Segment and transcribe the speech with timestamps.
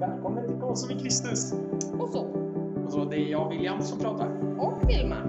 [0.00, 1.52] Välkommen till som i Kristus.
[1.98, 2.22] Och så.
[2.84, 4.58] Och så, det är jag, William, som pratar.
[4.58, 5.22] Och Vilma.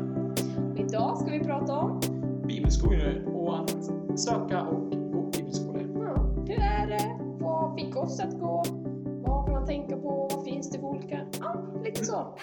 [0.72, 2.00] Och idag ska vi prata om
[2.48, 3.70] Bibelskolor och att
[4.20, 5.82] söka och gå bibelskolor.
[5.82, 7.20] ja, hur är det?
[7.40, 8.64] Vad fick oss att gå?
[9.26, 10.30] Vad kan man tänka på?
[10.32, 11.28] Vad finns det för olika?
[11.40, 12.38] Ja, lite så.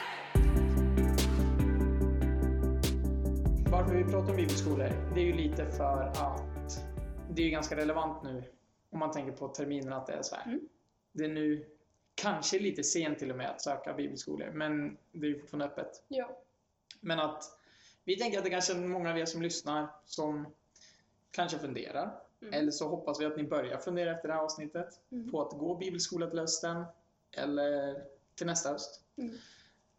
[3.71, 6.87] Varför vi pratar om bibelskolor, det är ju lite för att
[7.35, 8.43] det är ganska relevant nu
[8.91, 10.47] om man tänker på terminen att det är så här.
[10.47, 10.61] Mm.
[11.13, 11.65] Det är nu
[12.17, 16.03] kanske lite sent till och med att söka bibelskolor, men det är ju fortfarande öppet.
[16.09, 16.39] Ja.
[17.01, 17.45] Men att
[18.05, 20.47] vi tänker att det kanske är många av er som lyssnar som
[21.31, 22.21] kanske funderar.
[22.43, 22.55] Mm.
[22.55, 25.31] Eller så hoppas vi att ni börjar fundera efter det här avsnittet Mm.
[25.31, 26.85] på att gå bibelskola till hösten
[27.33, 28.03] eller
[28.35, 29.01] till nästa höst.
[29.17, 29.37] Mm.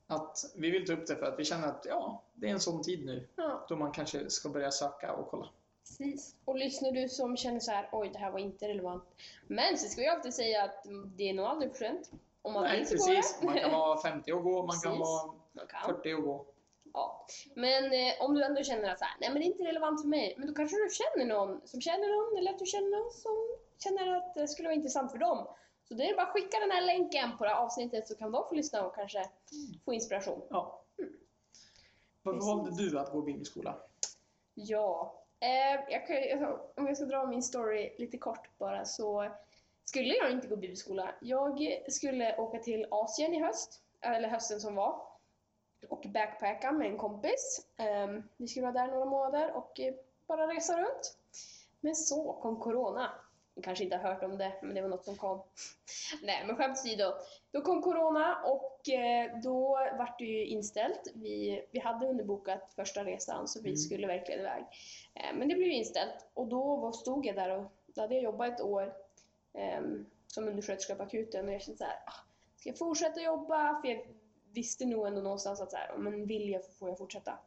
[0.08, 2.60] Att vi vill ta upp det för att vi känner att ja, det är en
[2.60, 5.50] sån tid nu ja, då man kanske ska börja söka och kolla.
[5.88, 6.36] Precis.
[6.46, 9.04] Och lyssnar du som känner så här, oj det här var inte relevant.
[9.48, 10.86] Men så ska vi alltid säga att
[11.18, 12.12] det är nog aldrig för sent.
[12.42, 13.40] Om man Nej, precis.
[13.44, 15.00] Man kan vara 50 och gå, man kan Precis.
[15.00, 15.96] vara Man kan.
[15.96, 16.46] 40 och gå.
[16.94, 17.26] Ja.
[17.56, 20.02] Men eh, om du ändå känner att så här, nej men det är inte relevant
[20.02, 22.90] för mig, men då kanske du känner någon som känner någon, eller att du känner
[22.90, 23.36] någon som
[23.84, 25.48] känner att det skulle vara intressant för dem.
[25.88, 28.32] Så det är bara att skicka den här länken på det här avsnittet så kan
[28.32, 29.30] de få lyssna och kanske
[29.86, 30.42] få inspiration.
[30.50, 30.84] Ja.
[32.24, 32.48] Varför Precis.
[32.48, 33.78] valde du att gå bibelskola?
[34.54, 39.32] Ja, eh, jag kan, alltså, om jag ska dra min story lite kort bara så
[39.86, 41.16] skulle jag inte gå bibelskola.
[41.20, 45.02] Jag skulle åka till Asien i höst, eller hösten som var,
[45.90, 47.68] och backpacka med en kompis.
[47.78, 49.94] Eh, vi skulle vara där några månader och eh,
[50.28, 51.18] bara resa runt.
[51.80, 53.12] Men så kom corona.
[53.58, 55.44] Ni kanske inte har hört om det, men det var något som kom.
[56.24, 57.14] Nej, men skämt åsido.
[57.52, 61.02] Då kom corona och eh, då vart det ju inställt.
[61.16, 63.78] Vi, vi hade underbokat första resan så vi Mm.
[63.78, 64.64] skulle verkligen iväg.
[65.16, 68.24] Eh, Men det blev inställt och då var, stod jag där och då hade jag
[68.24, 68.94] jobbat ett år
[69.54, 72.14] ehm, som undersköterska på akuten och jag kände så här, ah,
[72.58, 73.82] ska jag fortsätta jobba?
[73.82, 74.08] För jag
[74.54, 77.38] visste nog ändå någonstans att så här, men vill jag får jag fortsätta.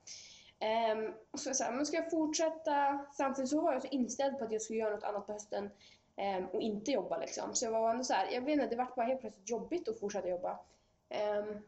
[0.94, 3.06] Um, och så var jag så här, men ska jag fortsätta?
[3.16, 5.70] Samtidigt så var jag så inställd på att jag skulle göra något annat på hösten
[6.20, 7.54] ehm, och inte jobba liksom.
[7.54, 9.88] Så jag var ändå så här, jag vet inte, det vart bara helt plötsligt jobbigt
[9.88, 10.58] att fortsätta jobba.
[11.08, 11.58] Ehm,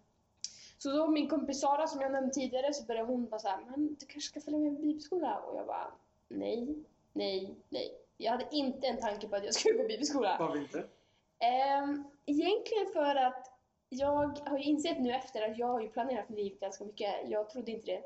[0.78, 3.58] så då min kompis Sara som jag nämnde tidigare så började hon bara så här,
[3.70, 5.38] men du kanske ska följa med på bibelskola?
[5.38, 5.92] Och jag bara,
[6.28, 7.98] nej, nej, nej.
[8.16, 10.36] Jag hade inte en tanke på att jag skulle gå bibelskola.
[10.38, 10.78] Varför inte?
[10.78, 13.52] Um, egentligen för att
[13.88, 17.14] jag har ju insett nu efter att jag har ju planerat mitt liv ganska mycket.
[17.26, 18.02] Jag trodde inte det.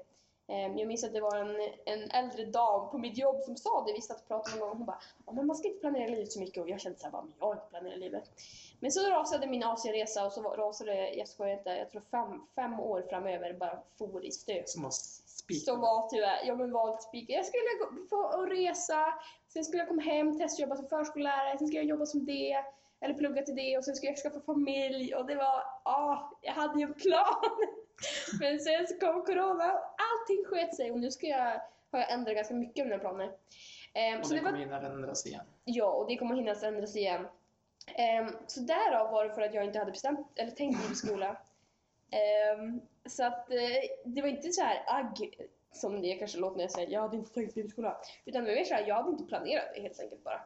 [0.49, 3.85] Ehm, jag minns att det var en, en äldre dam på mitt jobb som sa
[3.87, 3.93] det.
[3.93, 6.11] Vi satt och pratade någon gång och hon bara "Ja, men man ska inte planera
[6.11, 8.25] livet så mycket och jag kände såhär, men jag har inte planerat livet.
[8.81, 12.47] Men så rasade min Asienresa och så var- rasade, jag skojar inte, jag tror fem,
[12.55, 14.69] fem år framöver bara for i stök.
[14.69, 15.65] Som har spik.
[15.65, 17.33] Som var tyvärr, jag blev vald speaker.
[17.35, 19.15] Jag skulle gå, få och resa,
[19.49, 22.65] sen skulle jag komma hem, testjobba som förskollärare, sen skulle jag jobba som det,
[23.01, 26.53] eller plugga till det och sen skulle jag skaffa familj och det var, ah, jag
[26.53, 27.43] hade ju en plan.
[28.41, 31.61] Men sen så kom corona och allting sket sig och nu ska jag,
[31.93, 33.33] har jag ändrat ganska mycket av mina planer.
[33.95, 35.45] Ehm, Och så det kommer hinna ändras igen.
[35.65, 37.27] Ja, och det kommer hinna ändras igen.
[38.21, 41.37] Um, så därav var det för att jag inte hade bestämt, eller tänkt bibelskola.
[42.59, 43.59] Um, så att eh,
[44.05, 45.35] det var inte så här agg,
[45.73, 48.01] som det kanske låter när jag säger jag hade inte tänkt bibelskola.
[48.25, 50.41] Utan det var mer så här, jag hade inte planerat det helt enkelt bara.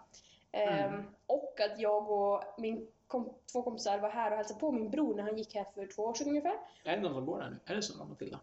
[0.52, 1.04] Ehm, Mm.
[1.26, 5.14] Och att jag och min kom, två kompisar var här och hälsade på min bror
[5.14, 6.56] när han gick här för två år sedan ungefär.
[6.84, 7.56] Är det någon som går där nu?
[7.66, 8.40] Är det så, Matilda?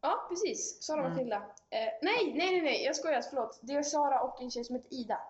[0.00, 0.82] Ja, precis.
[0.82, 1.12] Sara och Mm.
[1.16, 1.36] Matilda.
[1.70, 3.58] Eh, nej, nej, nej, nej, jag skojar, förlåt.
[3.62, 5.20] Det är Sara och en tjej som heter Ida.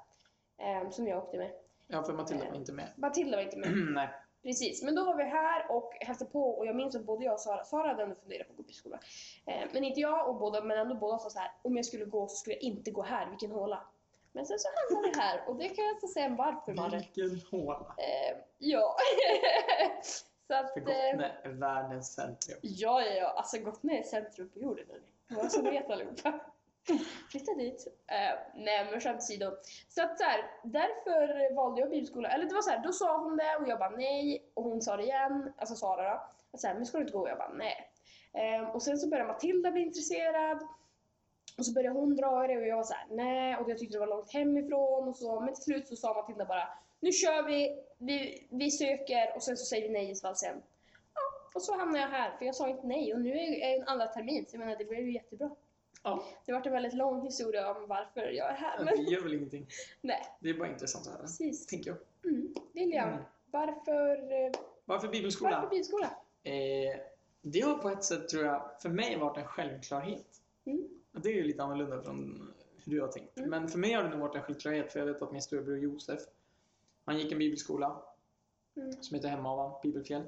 [0.59, 1.51] ehm, som jag åkte med.
[1.87, 2.89] Ja, för Matilda var inte med.
[2.97, 3.69] Matilda var inte med.
[3.95, 4.09] Nej.
[4.43, 7.35] Precis, men då var vi här och hälsade på och jag minns att både jag
[7.35, 8.99] och Sara, Sara hade ändå funderat på att gå på skola.
[9.47, 12.05] Eh, men inte jag och båda, men ändå båda sa så här: om jag skulle
[12.05, 13.85] gå så skulle jag inte gå här, vilken håla.
[14.33, 16.99] Men sen så hamnade vi här och det kan jag inte säga varför Marre.
[16.99, 17.95] Vilken håla.
[17.99, 18.97] Eh, ja.
[20.47, 20.73] så att...
[20.73, 22.59] För eh, Gottne är världens centrum.
[22.63, 23.29] Ja, ja, ja.
[23.37, 24.87] Alltså Gottne är centrum på jorden
[25.51, 26.41] så ni vet allihopa.
[27.31, 27.87] Flytta dit.
[27.87, 29.57] Uh, nej men skämt åsido.
[29.89, 32.29] Så att så här, därför valde jag bibelskola.
[32.29, 34.51] Eller det var så här, då sa hon det och jag bara nej.
[34.55, 36.23] Och hon sa det igen, alltså Sara då.
[36.53, 37.21] Att så här, men ska du inte gå?
[37.21, 37.93] Och jag bara nej.
[38.33, 40.59] Ehm, och sen så började Matilda bli intresserad.
[41.59, 43.57] Och så började hon dra i det och jag var så här, nej.
[43.57, 45.41] Och jag tyckte det var långt hemifrån och så.
[45.41, 46.69] Men till slut så sa Matilda bara,
[47.01, 50.63] nu kör vi, vi, vi söker och sen så säger vi nej i sen.
[51.15, 51.21] Ja,
[51.55, 53.89] och så hamnade jag här, för jag sa inte nej och nu är jag en
[53.89, 55.51] andra termin, så jag menar det blev ju jättebra.
[56.03, 59.21] Ja, Det var en väldigt lång historia om varför jag är här, det men gör
[59.23, 59.67] väl ingenting.
[60.01, 61.23] nej, Det är bara intressant att höra.
[61.23, 61.67] precis.
[61.67, 61.99] Tänker jag.
[62.33, 62.55] Mm.
[62.73, 63.23] William, Mm.
[63.51, 64.53] varför, eh,
[64.85, 65.51] Varför bibelskola?
[65.51, 66.11] varför bibelskola?
[66.43, 67.01] Eh,
[67.43, 70.27] det har på ett sätt, tror jag, för mig varit en självklarhet.
[70.67, 70.89] Mm.
[71.13, 72.53] Det är ju lite annorlunda från
[72.85, 73.39] hur du har tänkt.
[73.39, 73.51] Mm.
[73.51, 75.79] Men för mig har det nog varit en självklarhet, för jag vet att min storebror
[75.79, 76.21] Josef,
[77.05, 78.03] han gick en bibelskola.
[78.77, 79.03] Mm.
[79.03, 80.23] som heter Hemavan, Bibelfjäll.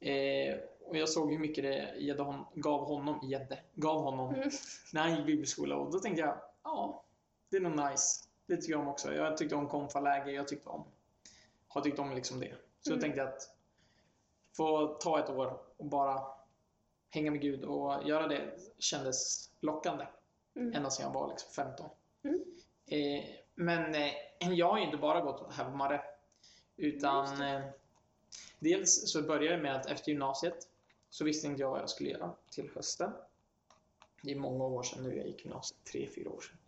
[0.00, 4.50] Eh, och jag såg hur mycket det gädde hon, gav honom, gädde, gav honom Mm.
[4.92, 5.76] när han gick bibelskola.
[5.76, 7.04] Och då tänkte jag, ja,
[7.48, 8.24] det är nog nice.
[8.46, 9.14] Det tycker jag om också.
[9.14, 10.84] Jag tyckte om konfaläger, jag tyckte om,
[11.68, 12.54] har tyckt om liksom det.
[12.80, 12.98] Så Mm.
[12.98, 13.42] då tänkte jag att
[14.56, 16.22] få ta ett år och bara
[17.10, 20.06] hänga med Gud och göra det kändes lockande.
[20.56, 20.74] Mm.
[20.74, 21.90] Ända sedan jag var liksom 15.
[22.22, 22.44] Mm.
[22.86, 23.24] Eh,
[23.54, 26.02] men eh, jag har ju inte bara gått Marre.
[26.76, 27.60] Just Utan eh,
[28.58, 30.68] dels så började det med att efter gymnasiet
[31.10, 33.12] så visste inte jag vad jag skulle göra till hösten.
[34.22, 35.84] Det är många år sedan nu jag gick gymnasiet.
[35.84, 36.58] Tre, fyra år sedan.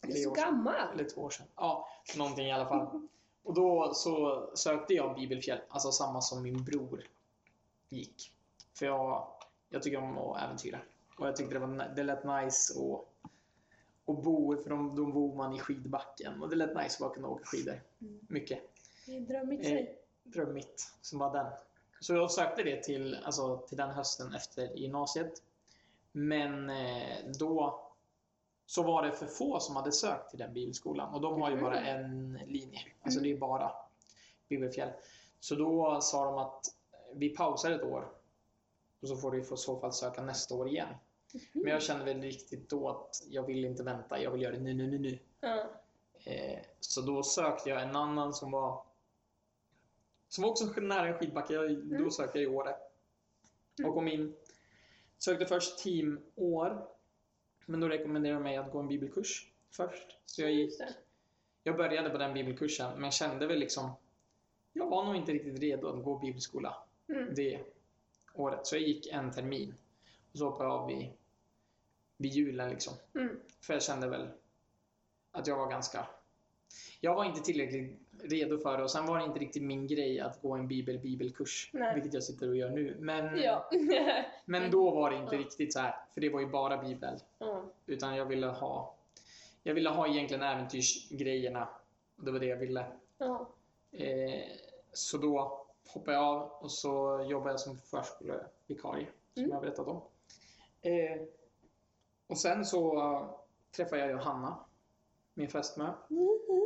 [0.00, 0.74] Du är så gammal.
[0.94, 1.46] Eller två år sedan.
[1.56, 3.08] Ja, någonting i alla fall.
[3.42, 7.06] Och då så sökte jag Bibelfjäll, alltså samma som min bror
[7.88, 8.32] gick.
[8.74, 9.32] För jag,
[9.70, 10.78] jag tycker om att äventyra.
[11.18, 13.00] Och jag tyckte det, var, det lät nice att,
[14.06, 16.42] att bo, för då, bor man i skidbacken.
[16.42, 17.80] Och det lät nice att bara kunna åka skidor.
[18.00, 18.20] Mm.
[18.28, 18.60] Mycket.
[19.06, 19.98] Det är en dröm i Eh, sig.
[20.22, 21.46] Dröm mitt, som var den.
[22.00, 25.42] Så jag sökte det till, alltså, till den hösten efter gymnasiet.
[26.12, 27.86] Men eh, då
[28.66, 31.60] så var det för få som hade sökt till den bibelskolan och de har ju
[31.60, 32.80] bara en linje.
[33.02, 33.30] Alltså Mm.
[33.30, 33.72] det är bara
[34.48, 34.90] Bibelfjäll.
[35.40, 36.64] Så då sa de att
[37.14, 38.08] vi pausar ett år
[39.00, 40.94] och så får du i så fall söka nästa år igen.
[41.52, 44.60] Men jag kände väl riktigt då att jag vill inte vänta, jag vill göra det
[44.60, 45.18] nu, nu, nu, nu.
[46.24, 48.82] Eh, så då sökte jag en annan som var
[50.28, 51.52] som var också nära en skidbacke.
[51.54, 52.10] Jag, Då Mm.
[52.10, 52.76] sökte jag i Åre.
[53.78, 53.88] Mm.
[53.90, 54.34] Och kom in.
[55.18, 56.88] Sökte först teamår.
[57.66, 60.18] Men då rekommenderade de mig att gå en bibelkurs först.
[60.26, 60.80] Så jag, gick,
[61.62, 63.90] jag började på den bibelkursen men kände väl liksom
[64.72, 66.76] jag var nog inte riktigt redo att gå bibelskola
[67.08, 67.34] Mm.
[67.34, 67.60] det
[68.40, 68.66] året.
[68.66, 69.74] Så jag gick en termin.
[70.32, 71.10] Och så hoppade jag av vid,
[72.16, 72.94] vid julen liksom.
[73.14, 73.40] Mm.
[73.60, 74.28] För jag kände väl
[75.32, 76.06] att jag var ganska...
[77.00, 80.20] Jag var inte tillräckligt redo för det och sen var det inte riktigt min grej
[80.20, 81.70] att gå en bibel-bibelkurs.
[81.94, 82.96] Vilket jag sitter och gör nu.
[83.00, 83.70] Men, Ja.
[84.44, 85.40] men då var det inte Ja.
[85.40, 85.94] riktigt så här.
[86.14, 87.18] För det var ju bara bibel.
[87.38, 87.64] ja.
[87.86, 88.94] Utan jag ville ha...
[89.62, 91.68] Jag ville ha egentligen äventyrsgrejerna.
[92.16, 92.80] Och det var det jag ville.
[93.92, 94.40] Eh,
[94.92, 99.08] så då hoppade jag av och så jobbade jag som förskolevikarie.
[99.34, 99.50] Som Mm.
[99.50, 100.00] jag berättat om.
[100.82, 101.22] Eh,
[102.26, 103.00] och sen så
[103.76, 104.64] träffade jag Johanna,
[105.34, 105.92] min fästmö.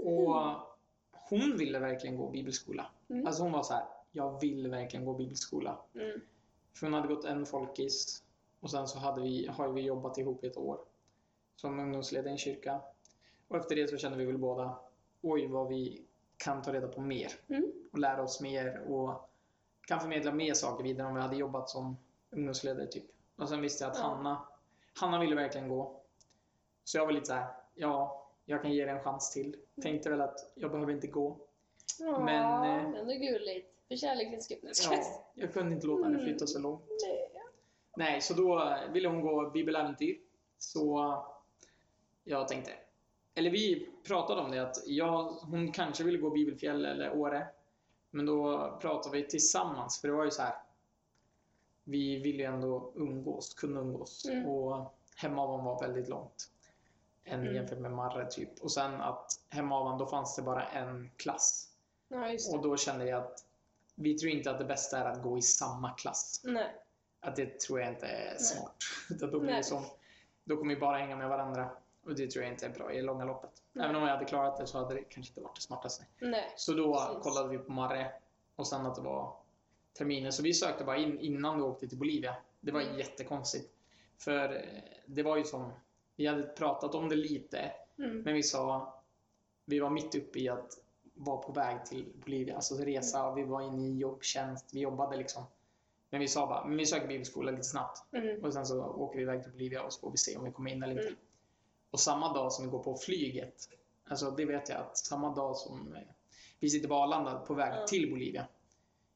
[0.05, 0.56] Och
[1.28, 2.87] hon ville verkligen gå bibelskola.
[3.08, 3.26] Mm.
[3.26, 5.78] Alltså hon var så här, jag vill verkligen gå bibelskola.
[5.94, 6.20] Mm.
[6.75, 8.22] För hon hade gått en folkis
[8.60, 10.78] och sen så hade vi, har vi jobbat ihop i ett år
[11.56, 12.81] som ungdomsledare i en kyrka.
[13.49, 14.78] Och efter det så kände vi väl båda,
[15.22, 16.05] oj vad vi
[16.36, 17.72] kan ta reda på mer Mm.
[17.92, 19.31] och lära oss mer och
[19.86, 21.96] kan förmedla mer saker vidare om vi hade jobbat som
[22.31, 23.04] ungdomsledare typ.
[23.36, 24.04] Och sen visste jag att Ja.
[24.04, 24.42] Hanna,
[24.94, 26.00] Hanna ville verkligen gå.
[26.84, 29.56] Så jag var lite så här, ja, jag kan ge det en chans till.
[29.82, 31.36] Tänkte väl att jag behöver inte gå.
[31.98, 32.62] Ja, Men,
[32.94, 33.70] eh, ändå gulligt.
[33.88, 34.58] För kärlekens skull.
[34.90, 36.26] Ja, jag kunde inte låta henne Mm.
[36.26, 36.82] flytta så långt.
[37.06, 37.31] Nej.
[37.96, 40.19] Nej, så då ville hon gå bibeläventyr.
[40.58, 41.14] Så
[42.25, 42.72] jag tänkte,
[43.34, 47.46] eller vi pratade om det att jag, hon kanske ville gå bibelfjäll eller Åre.
[48.10, 50.54] Men då pratade vi tillsammans, för det var ju så här.
[51.84, 54.25] Vi ville ju ändå umgås, kunna umgås.
[54.25, 54.46] Mm.
[54.46, 56.50] Och hemavan var väldigt långt.
[57.25, 57.54] Än Mm.
[57.54, 58.60] jämfört med Marre typ.
[58.60, 61.69] Och sen att hemavan, då fanns det bara en klass.
[62.08, 62.31] Ja.
[62.52, 63.44] Och då kände jag att
[63.94, 66.41] vi tror inte att det bästa är att gå i samma klass.
[66.44, 66.74] Nej.
[67.20, 68.76] Att det tror jag inte är smart.
[69.20, 69.82] Då, blir det som,
[70.44, 71.70] då kommer vi bara hänga med varandra.
[72.05, 73.51] Och det tror jag inte är bra i det långa loppet.
[73.73, 73.84] Nej.
[73.84, 76.05] Även om jag hade klarat det så hade det kanske inte varit det smartaste.
[76.19, 76.53] Nej.
[76.56, 77.23] Så då Precis.
[77.23, 78.13] kollade vi på Marre
[78.56, 79.37] och sen att det var
[79.93, 80.31] terminer.
[80.31, 82.37] Så vi sökte bara in innan vi åkte till Bolivia.
[82.61, 82.99] Det var Mm.
[82.99, 83.70] jättekonstigt.
[84.19, 84.61] För eh,
[85.06, 85.73] det var ju som,
[86.17, 87.73] vi hade pratat om det lite.
[87.99, 88.20] Mm.
[88.23, 88.94] Men vi sa,
[89.65, 90.79] vi var mitt uppe i att
[91.15, 95.43] vara på väg till Bolivia, alltså resa, vi var inne i jobbtjänst, vi jobbade liksom.
[96.11, 98.05] Men vi sa bara, men vi söker bibelskola lite snabbt.
[98.13, 98.44] Mm.
[98.44, 100.53] Och sen så åker vi iväg till Bolivia och så får vi se om vi
[100.53, 101.15] kommer in eller inte.
[101.94, 101.96] Mm.
[101.96, 103.69] Och samma dag som vi går på flyget,
[104.08, 106.03] alltså det vet jag att samma dag som eh,
[106.60, 107.86] vi sitter på Arlanda på väg Ja.
[107.86, 108.46] till Bolivia.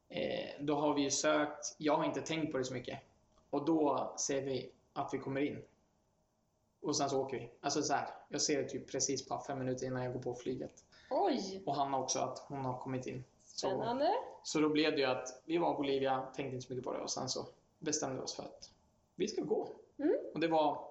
[0.09, 2.99] Eh, då har vi ju sökt, jag har inte tänkt på det så mycket.
[3.51, 5.63] Och då ser vi att vi kommer in.
[6.83, 7.51] Och sen så åker vi.
[7.61, 10.35] Alltså så här, jag ser det typ precis bara fem minuter innan jag går på
[10.35, 10.85] flyget.
[11.11, 11.63] Oj!
[11.67, 13.25] Och Hanna också att hon har kommit in.
[13.45, 14.15] Så, Spännande.
[14.43, 16.93] så då blev det ju att vi var i Bolivia, tänkte inte så mycket på
[16.93, 17.47] det och sen så
[17.79, 18.71] bestämde vi oss för att
[19.15, 19.69] vi ska gå.
[19.99, 20.15] Mm.
[20.35, 20.85] Och det var,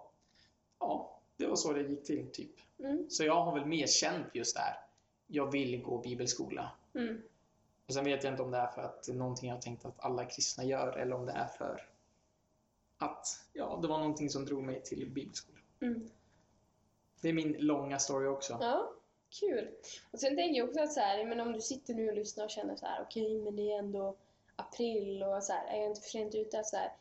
[0.80, 2.52] ja, det var så det gick till typ.
[2.80, 3.10] Mm.
[3.10, 4.80] Så jag har väl mer känt just det här.
[5.28, 6.72] Jag vill gå bibelskola.
[6.94, 7.22] Mm.
[7.88, 10.26] Och sen vet jag inte om det är för att någonting jag tänkt att alla
[10.26, 11.90] kristna gör eller om det är för
[12.98, 15.60] att, ja, det var någonting som drog mig till bibelskola.
[15.82, 16.10] Mm.
[17.22, 18.58] Det är min långa story också.
[18.62, 18.94] Ja.
[19.40, 19.70] Kul!
[20.12, 22.44] Och sen tänker jag också att så här, men om du sitter nu och lyssnar
[22.44, 24.16] och känner så här, okej, men det är ändå
[24.56, 26.64] april och så här, är jag inte för sent ute?
[26.64, 26.92] Så här,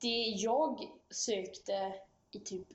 [0.00, 1.94] det jag sökte
[2.30, 2.66] i typ,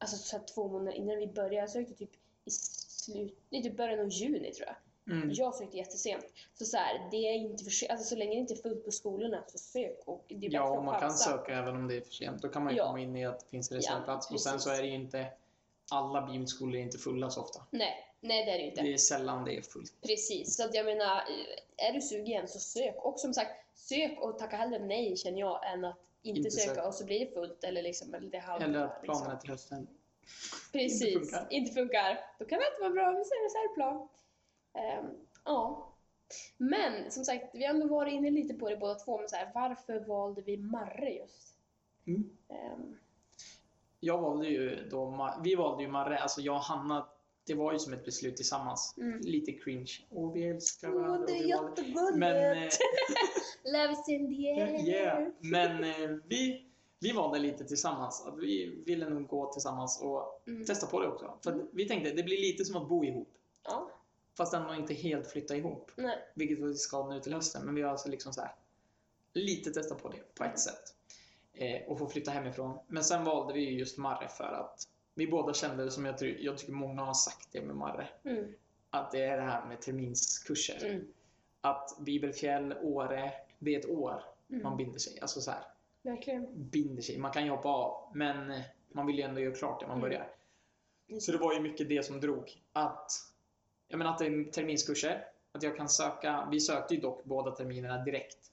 [0.00, 2.10] alltså så här, två månader innan vi började, jag sökte typ
[2.44, 4.76] i slut, i typ början av juni tror jag.
[5.16, 5.30] Mm.
[5.32, 6.24] Jag sökte jättesent.
[6.54, 8.90] Så så här, det är inte för alltså så länge det inte är fullt på
[8.90, 12.00] skolorna så sök och det är Ja, och man kan söka även om det är
[12.00, 12.42] för sent.
[12.42, 12.86] Då kan man ju Ja.
[12.86, 14.30] komma in i att det finns reservplats.
[14.30, 15.26] och sen så är det ju inte,
[15.90, 17.66] alla bibelskolor är inte fulla så ofta.
[17.70, 18.82] Nej, nej det är det inte.
[18.82, 19.92] Det är sällan det är fullt.
[20.00, 22.96] Precis, så att jag menar, eh, är du sugen så sök.
[22.96, 26.74] Och som sagt, sök och tacka hellre nej känner jag än att inte, Inte söka
[26.74, 26.86] söka.
[26.86, 28.62] och så blir det fullt eller liksom, eller det är halvt.
[28.62, 29.20] Eller att liksom.
[29.22, 29.86] planerna till hösten
[30.72, 31.46] Precis, inte funkar.
[31.50, 32.18] inte funkar.
[32.38, 34.08] Då kan det inte vara bra, vi ser reservplan.
[34.74, 35.06] Ehm,
[35.44, 35.86] ja.
[36.56, 39.36] Men som sagt, vi har ändå varit inne lite på det båda två, men så
[39.36, 41.54] här, varför valde vi Marre just?
[42.06, 42.30] Mm.
[42.48, 42.96] Ehm,
[44.00, 47.08] Jag valde ju då, vi valde ju Marre, alltså jag och Hanna,
[47.46, 48.94] det var ju som ett beslut tillsammans.
[48.96, 49.20] Mm.
[49.20, 49.90] Lite cringe.
[50.10, 51.18] Och vi älskar varandra.
[51.20, 52.16] Åh, det är jättegulligt!
[52.18, 52.68] Men, eh,
[53.64, 54.88] Love is in the air!
[54.88, 55.28] yeah.
[55.40, 56.66] Men eh, vi,
[57.00, 58.24] vi valde lite tillsammans.
[58.26, 60.64] Att vi ville nog gå tillsammans och Mm.
[60.64, 61.38] testa på det också.
[61.44, 63.28] För att vi tänkte, det blir lite som att bo ihop.
[63.64, 63.90] Ja,
[64.36, 65.90] Fast ändå inte helt flytta ihop.
[65.96, 66.18] nej.
[66.34, 67.62] Vilket vi ska nu till hösten.
[67.66, 68.54] Men vi har alltså liksom så här
[69.32, 70.54] lite testat på det på Mm.
[70.54, 70.94] ett sätt.
[71.52, 72.78] Eh, och få flytta hemifrån.
[72.86, 74.88] Men sen valde vi ju just Marre för att
[75.20, 78.54] vi båda kände, som jag, tror, jag tycker många har sagt det med Marre, Mm.
[78.90, 80.86] att det är det här med terminskurser.
[80.86, 81.06] Mm.
[81.60, 84.62] Att Bibelfjäll, Åre, det är ett år Mm.
[84.62, 85.20] man binder sig.
[85.20, 85.64] Alltså så här,
[86.02, 86.46] Verkligen.
[86.70, 87.18] binder sig.
[87.18, 90.10] Man kan ju hoppa av, men man vill ju ändå göra klart det man Mm.
[90.10, 90.28] börjar.
[91.20, 92.62] Så det var ju mycket det som drog.
[92.72, 93.12] Att,
[93.88, 95.24] jag menar att det är terminskurser.
[95.52, 96.48] Att jag kan söka.
[96.50, 98.52] Vi sökte ju dock båda terminerna direkt.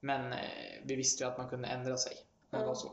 [0.00, 0.38] Men eh,
[0.84, 2.12] vi visste ju att man kunde ändra sig.
[2.50, 2.92] Om det var så.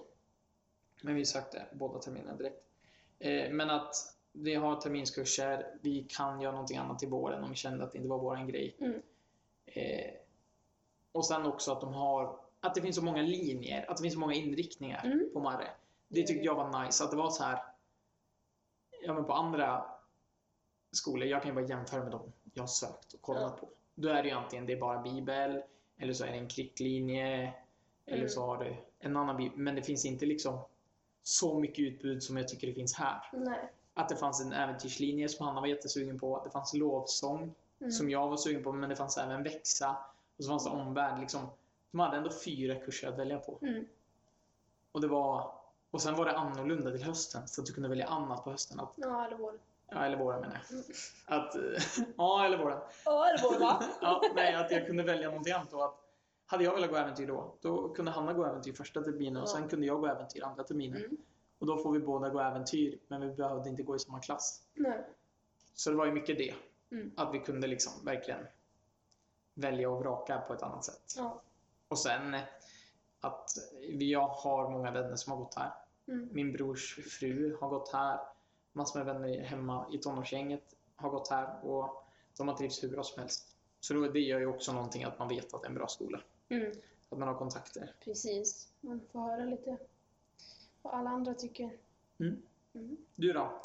[1.01, 2.63] Men vi sökte båda terminerna direkt.
[3.23, 3.95] Eh, men att
[4.31, 5.67] vi har terminskurser.
[5.81, 8.47] Vi kan göra någonting annat i våren om vi kände att det inte var våran
[8.47, 8.75] grej.
[8.79, 9.01] Mm.
[9.65, 10.11] Eh,
[11.11, 14.13] och sen också att de har att det finns så många linjer, att det finns
[14.13, 15.29] så många inriktningar Mm.
[15.33, 15.67] på Marre.
[16.07, 17.59] Det tyckte jag var nice, att det var så här.
[19.05, 19.85] Ja men på andra
[20.91, 23.69] skolor, jag kan ju bara jämföra med dem jag har sökt och kollat på.
[23.95, 25.61] Då är det ju antingen det är bara bibel,
[25.97, 27.53] eller så är det en kricklinje,
[28.05, 28.29] eller Mm.
[28.29, 29.57] så har det en annan bibel.
[29.57, 30.59] Men det finns inte liksom
[31.23, 33.29] så mycket utbud som jag tycker det finns här.
[33.33, 33.71] Nej.
[33.93, 36.41] Att det fanns en äventyrslinje som Hanna var jättesugen på.
[36.43, 37.91] Det fanns lovsång Mm.
[37.91, 39.95] som jag var sugen på, men det fanns även växa.
[40.37, 41.19] Och så fanns det omvärld.
[41.19, 41.47] Liksom.
[41.91, 43.57] De hade ändå fyra kurser att välja på.
[43.61, 43.85] Mm.
[44.91, 45.51] Och, det var,
[45.91, 48.79] och sen var det annorlunda till hösten, så att du kunde välja annat på hösten.
[48.79, 49.59] Att, Ja, eller vår.
[49.89, 50.71] ja, eller våren menar jag.
[50.71, 50.85] Mm.
[51.25, 51.55] Att,
[52.17, 52.79] ja, eller våren.
[53.05, 53.83] Ja, eller vår va?
[54.01, 55.73] Ja, nej, att jag kunde välja någonting annat.
[55.73, 56.02] Och att,
[56.45, 59.69] hade jag velat gå äventyr då, då kunde Hanna gå äventyr första terminen och sen
[59.69, 60.97] kunde jag gå äventyr andra terminen.
[61.05, 61.17] Mm.
[61.59, 64.67] Och då får vi båda gå äventyr, men vi behövde inte gå i samma klass.
[64.73, 65.03] Nej.
[65.73, 66.53] Så det var ju mycket det.
[66.91, 67.11] Mm.
[67.17, 68.45] Att vi kunde liksom verkligen
[69.53, 71.13] välja och vraka på ett annat sätt.
[71.17, 71.41] Ja.
[71.87, 72.35] Och sen
[73.19, 73.49] att
[73.99, 75.71] jag har många vänner som har gått här.
[76.07, 76.29] Mm.
[76.31, 78.19] Min brors fru har gått här.
[78.71, 80.63] Massor med vänner hemma i tonårsgänget
[80.95, 82.03] har gått här och
[82.37, 83.55] de har trivts hur bra som helst.
[83.79, 85.87] Så då, det gör ju också någonting att man vet att det är en bra
[85.87, 86.21] skola.
[86.61, 86.71] Mm.
[87.09, 87.93] Att man har kontakter.
[88.03, 88.67] Precis.
[88.81, 89.77] Man får höra lite
[90.81, 91.69] vad alla andra tycker.
[92.19, 92.41] Mm.
[92.75, 92.97] Mm.
[93.15, 93.61] Du då?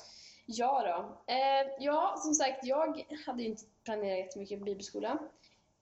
[0.47, 1.33] Ja då.
[1.33, 5.19] Eh, ja, som sagt, jag hade ju inte planerat jättemycket bibelskola.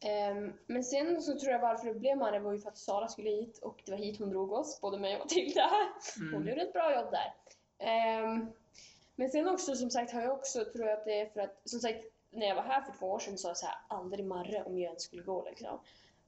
[0.00, 3.08] Ehm, men sen så tror jag varför det blev Marre var ju för att Sara
[3.08, 5.70] skulle hit och det var hit hon drog oss, både mig och Matilda.
[6.18, 6.48] Hon Mm.
[6.48, 7.34] gjorde ett bra jobb där.
[7.78, 8.46] Ehm,
[9.16, 11.60] men sen också, som sagt, har jag också, tror jag att det är för att,
[11.64, 14.24] som sagt, när jag var här för två år sedan sa jag så här, aldrig
[14.26, 15.78] Marre om jag ens skulle gå liksom.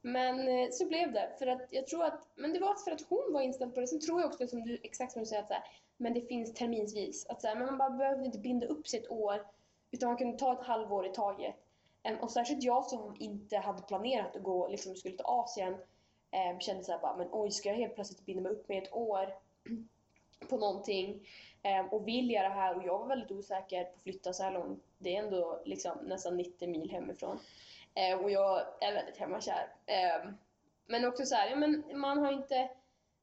[0.02, 3.06] Men eh, så blev det, för att jag tror att, men det var för att
[3.08, 3.86] hon var inställd på det.
[3.86, 5.64] Sen tror jag också, som du, exakt som du säger, att så här,
[5.96, 7.26] men det finns terminsvis.
[7.26, 9.46] Att så här, men man bara behövde inte binda upp sig ett år,
[9.90, 11.54] utan man kunde ta ett halvår i taget.
[12.20, 15.76] Och särskilt jag som inte hade planerat att gå, liksom skulle till Asien,
[16.58, 18.92] kände så här bara, men oj, ska jag helt plötsligt binda mig upp med ett
[18.92, 19.34] år
[20.48, 21.28] på någonting
[21.90, 24.52] och vill jag det här och jag var väldigt osäker på att flytta så här
[24.52, 24.84] långt.
[24.98, 27.38] Det är ändå liksom nästan 90 mil hemifrån.
[27.98, 29.72] Eh, och jag är väldigt hemmakär.
[29.86, 30.30] Eh,
[30.86, 32.70] men också så här, ja, men man har inte...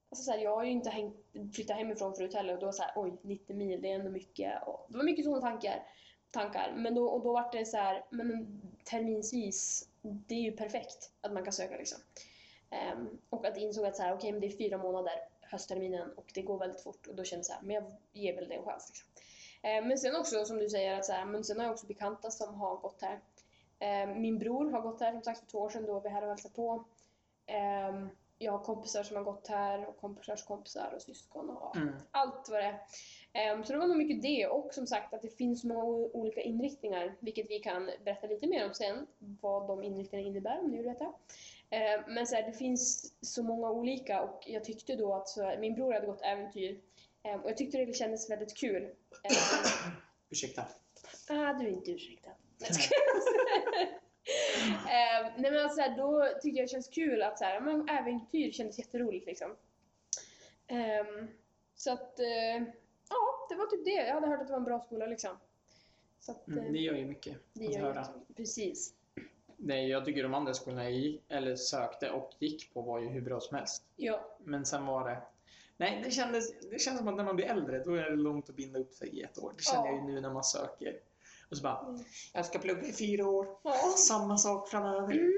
[0.09, 1.15] Alltså så här, jag har ju inte hängt,
[1.55, 4.63] flyttat hemifrån förut heller och då så här, oj, 90 mil, det är ändå mycket.
[4.67, 5.83] Och det var mycket sådana tankar.
[6.31, 6.73] tankar.
[6.75, 11.33] Men då, och då var det så här, men terminsvis, det är ju perfekt att
[11.33, 11.99] man kan söka liksom.
[12.93, 16.11] Um, och att jag insåg att så här, okay, men det är fyra månader höstterminen
[16.17, 18.49] och det går väldigt fort och då kände jag så här, men jag ger väl
[18.49, 18.89] det en chans.
[18.89, 19.07] Liksom.
[19.83, 21.87] Um, men sen också som du säger, att så här, men sen har jag också
[21.87, 23.19] bekanta som har gått här.
[23.79, 26.09] Ehm, min bror har gått här som sagt för två år sedan, då var vi
[26.09, 26.85] här och hälsade på.
[27.45, 31.93] Ehm, jag har kompisar som har gått här och kompisars kompisar och syskon och Mm.
[32.11, 32.79] allt vad det är.
[33.33, 36.41] Ehm, så det var nog mycket det och som sagt att det finns många olika
[36.41, 39.07] inriktningar, vilket vi kan berätta lite mer om sen,
[39.41, 41.13] vad de inriktningarna innebär om ni vill veta.
[42.07, 45.73] Men så här, det finns så många olika och jag tyckte då att så min
[45.75, 46.81] bror hade gått äventyr
[47.43, 48.91] och jag tyckte det kändes väldigt kul.
[50.29, 50.61] Ursäkta.
[51.29, 52.31] Ah, du är inte ursäktad.
[54.89, 58.51] Ehm, nej men alltså, då tyckte jag det känns kul att så här, men, äventyr
[58.51, 59.55] kändes jätteroligt liksom.
[60.67, 61.27] Ehm,
[61.75, 62.63] så att, eh,
[63.09, 63.91] ja, det var typ det.
[64.07, 65.37] Jag hade hört att det var en bra skola liksom.
[66.19, 68.07] Så att, eh, Mm, det gör ju mycket det att höra.
[68.27, 68.93] ju Precis.
[69.57, 73.07] Nej, jag tycker de andra skolorna jag gick, eller sökte och gick på var ju
[73.07, 73.83] hur bra som helst.
[73.95, 75.21] Ja, Men sen var det...
[75.77, 78.49] Nej, det kändes, det känns som att när man blir äldre, då är det långt
[78.49, 79.53] att binda upp sig i ett år.
[79.57, 79.91] Det känner Ja.
[79.95, 80.99] jag ju nu när man söker.
[81.51, 82.03] Och så bara, Mm.
[82.33, 83.47] jag ska plugga i fyra år.
[83.63, 83.73] ja.
[83.97, 85.11] Samma sak framöver.
[85.13, 85.31] Mm.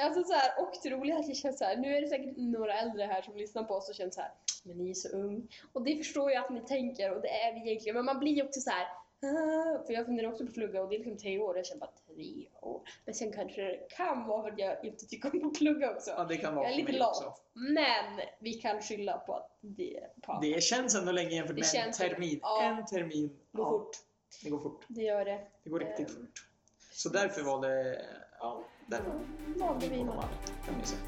[0.00, 2.08] Alltså så här, och det roliga är att jag känner så här, nu är det
[2.08, 4.30] säkert några äldre här som lyssnar på oss och känner så här,
[4.64, 5.48] men ni är så ung.
[5.72, 8.32] Och det förstår jag att ni tänker och det är vi egentligen, men man blir
[8.32, 10.98] ju också så här, "Ah", för jag funderar också på att plugga och det är
[10.98, 12.82] liksom tre år, jag känner bara tre år.
[13.04, 16.10] Men sen kanske det kan vara för att jag inte tycker om att plugga också.
[16.10, 17.42] Ja, det kan vara Jag är lite lat.
[17.52, 21.60] Men vi kan skylla på att det är på Det känns ändå länge jämfört Det
[21.74, 22.38] med en känns- termin.
[22.42, 22.62] ja.
[22.62, 23.28] En termin.
[23.52, 23.96] Det går ja, fort.
[24.42, 24.84] Det går fort.
[24.88, 25.40] Det gör det.
[25.64, 26.48] Det går riktigt Ehm, fort.
[26.92, 28.04] Så därför var det...
[28.38, 29.00] Ja, där
[29.56, 29.96] valde vi
[30.86, 31.00] säga.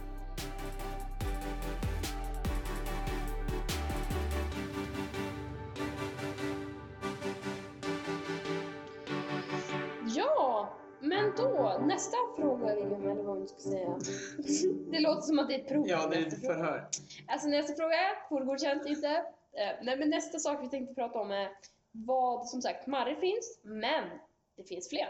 [10.17, 10.69] Ja,
[11.01, 13.99] men då, nästa fråga William, eller vad man ska säga.
[14.91, 15.89] Det låter som att det är ett prov.
[15.89, 16.89] Ja, det är ett förhör.
[17.27, 19.09] Alltså nästa fråga är, får godkänt inte?
[19.53, 21.49] Eh, nej men nästa sak vi tänkte prata om är
[22.07, 24.05] vad, som sagt, Marre finns, men
[24.57, 25.09] det finns fler.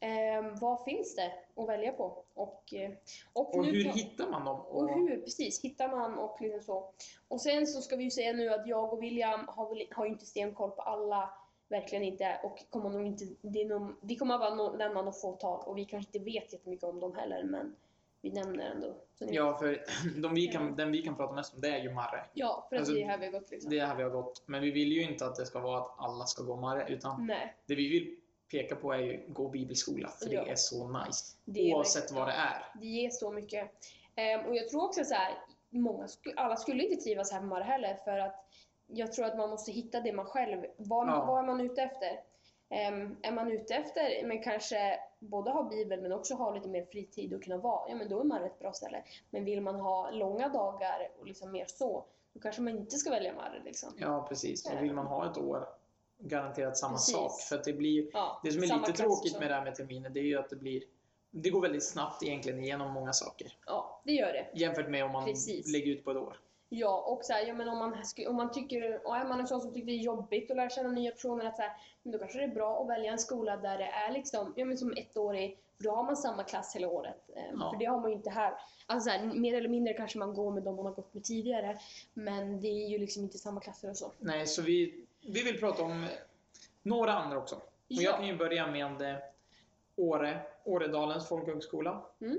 [0.00, 2.24] Eh, vad finns det att välja på?
[2.34, 2.90] Och, eh,
[3.32, 4.60] och, Och nu hur pra- hittar man dem?
[4.60, 6.92] och hur, precis, hittar man och liksom så.
[7.28, 10.12] Och sen så ska vi ju säga nu att jag och William har, har ju
[10.12, 11.30] inte stenkoll på alla,
[11.68, 15.62] verkligen inte, och kommer nog inte, det är nog, vi kommer bara nämna något fåtal
[15.66, 17.76] och vi kanske inte vet jättemycket om dem heller, men
[18.22, 18.96] vi nämner ändå.
[19.18, 19.84] Ja, för
[20.22, 22.24] de vi kan, den vi kan prata mest om det är ju Marre.
[22.32, 23.70] ja, för att Alltså, det är här vi har gått liksom.
[23.70, 24.42] Det är här vi har gått.
[24.46, 27.26] Men vi vill ju inte att det ska vara att alla ska gå Marre, utan
[27.26, 28.16] Nej, det vi vill
[28.50, 30.44] peka på är ju gå bibelskola, för Ja.
[30.44, 31.36] det är så nice.
[31.44, 32.64] det Oavsett vad det är.
[32.80, 33.70] Det ger så mycket.
[34.14, 35.34] Ehm, och jag tror också så här,
[35.70, 38.46] många, alla skulle inte trivas här på Marre heller för att
[38.86, 41.24] jag tror att man måste hitta det man själv, vad, Ja.
[41.28, 42.20] vad är man ute efter?
[42.68, 46.84] Ehm, är man ute efter, men kanske både ha bibel men också ha lite mer
[46.84, 49.02] fritid och kunna vara, ja men då är Marre ett bra ställe.
[49.30, 53.10] Men vill man ha långa dagar och liksom mer så, då kanske man inte ska
[53.10, 53.92] välja Marre liksom.
[53.98, 54.66] Ja, precis.
[54.66, 55.68] Och vill man ha ett år,
[56.18, 57.14] garanterat samma Precis.
[57.14, 57.40] sak.
[57.40, 60.20] För det blir Ja, Det som är lite tråkigt med det här med terminer, det
[60.20, 60.82] är ju att det blir
[61.30, 63.56] det går väldigt snabbt egentligen igenom många saker.
[63.66, 64.46] Ja, det gör det.
[64.54, 65.72] Jämfört med om man Precis.
[65.72, 66.36] lägger ut på ett år.
[66.72, 67.96] Ja, och så här, ja, men om, man,
[68.28, 70.70] om man tycker, och är man en sån som tycker det är jobbigt att lära
[70.70, 73.18] känna nya personer, att så här, men då kanske det är bra att välja en
[73.18, 76.76] skola där det är liksom, ja men som ettårig, för då har man samma klass
[76.76, 77.30] hela året.
[77.36, 77.70] Ehm, Ja.
[77.72, 78.54] För det har man ju inte här.
[78.86, 81.24] Alltså så här, mer eller mindre kanske man går med dem man har gått med
[81.24, 81.78] tidigare,
[82.14, 84.12] men det är ju liksom inte samma klasser och så.
[84.18, 86.06] Nej, så vi, vi vill prata om
[86.82, 87.54] några andra också.
[87.56, 88.02] Och Ja.
[88.02, 89.16] jag kan ju börja med eh,
[89.96, 92.02] Åre, Åredalens folkhögskola.
[92.20, 92.38] Mm.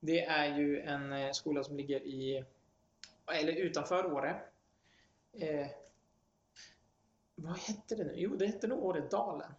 [0.00, 2.44] Det är ju en eh, skola som ligger i,
[3.32, 4.40] eller utanför Åre.
[5.32, 5.66] Eh,
[7.34, 8.12] vad hette det nu?
[8.16, 9.52] Jo, det hette nog Åredalen.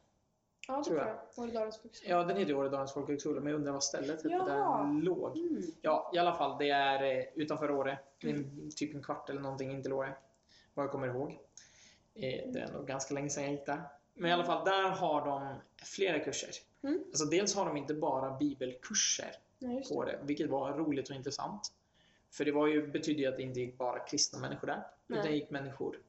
[0.67, 1.17] Ja, det Tror jag.
[1.35, 2.17] Åredalens folkhögskola.
[2.17, 5.37] Ja, den heter Åredalens folkhögskola, men jag undrar vad stället hette där den låg.
[5.37, 5.63] Mm.
[5.81, 6.57] Ja, i alla fall.
[6.57, 7.99] Det är eh, utanför Åre.
[8.21, 10.15] Det är typ en kvart eller någonting in till Åre.
[10.73, 11.31] Vad jag kommer ihåg.
[12.13, 13.81] Eh, det är nog ganska länge sedan jag gick där.
[14.13, 16.49] Men i alla fall, där har de flera kurser.
[16.83, 17.03] Mm.
[17.07, 19.95] Alltså, dels har de inte bara bibelkurser just det.
[19.95, 21.71] på det, vilket var roligt och intressant.
[22.37, 25.23] För det var ju, betydde ju att det inte gick bara kristna människor där, utan
[25.23, 25.31] Nej.
[25.31, 25.99] det gick människor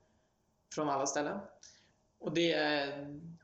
[0.74, 1.40] från alla ställen.
[2.18, 2.56] Och det,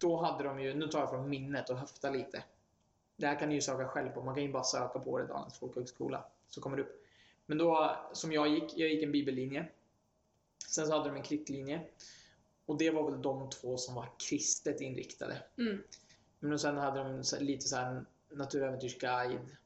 [0.00, 2.44] då hade de ju, nu tar jag från minnet och höftar lite.
[3.16, 5.58] Det här kan ni ju söka själv på, man kan ju bara söka på Åredalens
[5.58, 7.06] folkhögskola, så kommer det upp.
[7.46, 9.66] Men då, som jag gick, jag gick en bibellinje.
[10.68, 11.80] Sen så hade de en krittlinje.
[12.66, 15.42] Och det var väl de två som var kristet inriktade.
[15.58, 15.82] Mm.
[16.38, 19.56] Men sen hade de lite så här naturäventyrsguide.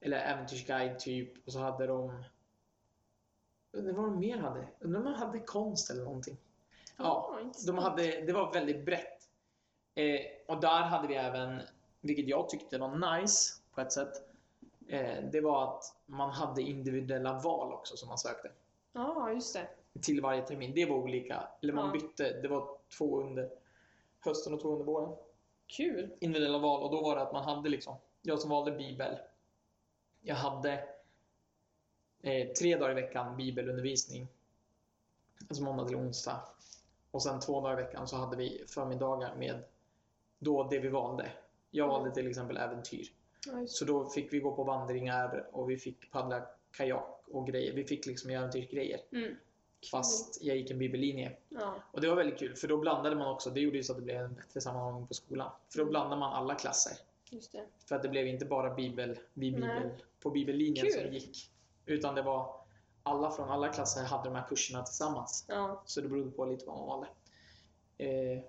[0.00, 1.46] Eller äventyrsguide typ.
[1.46, 2.24] Och så hade de...
[3.72, 4.68] Undrar vad de mer hade?
[4.80, 6.36] Undrar om de hade konst eller någonting.
[6.96, 9.28] Ja, Ja, de hade, det var väldigt brett.
[9.94, 11.60] Eh, och där hade vi även,
[12.00, 14.12] vilket jag tyckte var nice på ett sätt.
[14.88, 18.50] Eh, det var att man hade individuella val också som man sökte.
[18.92, 19.68] Ja, just det.
[20.02, 20.72] Till varje termin.
[20.74, 21.48] Det var olika.
[21.62, 21.92] Eller man Ja.
[21.92, 22.40] bytte.
[22.40, 23.50] Det var två under
[24.20, 25.16] hösten och två under våren
[25.66, 26.16] Kul.
[26.20, 29.18] individuella val och då var det att man hade liksom, jag som valde bibel,
[30.20, 30.88] jag hade
[32.22, 34.28] eh, tre dagar i veckan bibelundervisning,
[35.48, 36.40] alltså måndag till onsdag.
[37.10, 39.62] Och sen två dagar i veckan så hade vi förmiddagar med
[40.38, 41.32] då det vi valde.
[41.70, 41.94] Jag Mm.
[42.00, 43.12] valde till exempel äventyr.
[43.46, 43.76] Just.
[43.76, 47.72] Så då fick vi gå på vandringar och vi fick paddla kajak och grejer.
[47.72, 49.00] Vi fick liksom äventyrsgrejer.
[49.12, 49.34] Mm.
[49.90, 51.36] Fast jag gick en bibellinje.
[51.48, 53.50] Ja, Och det var väldigt kul för då blandade man också.
[53.50, 55.50] Det gjorde ju så att det blev en bättre sammanhållning på skolan.
[55.70, 55.90] För då Mm.
[55.90, 56.92] blandade man alla klasser.
[57.88, 59.90] För att det blev inte bara bibel, vi bibel Nej.
[60.22, 60.92] på bibellinjen Kul.
[61.04, 61.50] som gick.
[61.90, 62.60] Utan det var
[63.02, 65.44] alla från alla klasser hade de här kurserna tillsammans.
[65.48, 67.08] Ja, Så det berodde på lite vad man valde.
[67.98, 68.42] Eh,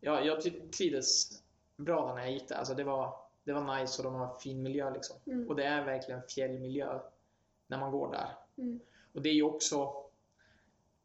[0.00, 1.42] ja, jag trivdes
[1.76, 2.56] bra när jag gick där.
[2.56, 3.14] Alltså det, var,
[3.44, 4.90] det var nice och de har fin miljö.
[4.90, 5.16] Liksom.
[5.26, 5.48] Mm.
[5.48, 7.00] Och det är verkligen fjällmiljö
[7.66, 8.36] när man går där.
[8.58, 8.80] Mm.
[9.12, 10.04] Och det är ju också...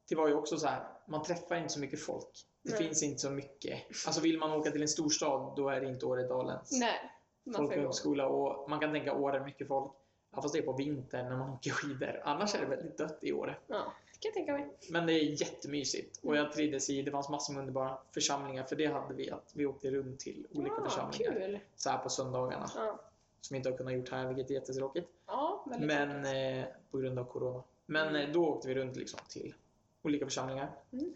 [0.09, 2.47] Det var ju också så här, man träffar inte så mycket folk.
[2.61, 2.83] Det Nej.
[2.83, 3.79] finns inte så mycket.
[4.07, 7.55] Alltså vill man åka till en storstad, då är det inte Åredalens nej.
[7.55, 8.27] Folkhögskola.
[8.27, 9.93] Och man kan tänka Åre, mycket folk.
[10.35, 12.21] Ja, fast det är på vintern när man åker skidor.
[12.23, 13.55] Annars är det väldigt dött i Åre.
[13.67, 13.75] Ja,
[14.13, 14.67] det kan jag tänka mig.
[14.89, 16.19] Men det är jättemysigt.
[16.23, 18.63] Och jag trivdes i, det fanns massor med underbara församlingar.
[18.63, 21.31] För det hade vi, att vi åkte runt till olika Ja, församlingar.
[21.31, 21.59] Ah, Kul!
[21.75, 22.69] Så här på söndagarna.
[22.75, 22.99] Ja,
[23.41, 25.09] Som vi inte har kunnat gjort här, vilket är jättetråkigt.
[25.27, 26.25] ja väldigt Men
[26.59, 27.63] eh, på grund av Corona.
[27.85, 28.21] Men Mm.
[28.27, 29.53] eh, då åkte vi runt liksom till
[30.01, 30.71] olika församlingar.
[30.91, 31.13] Mm.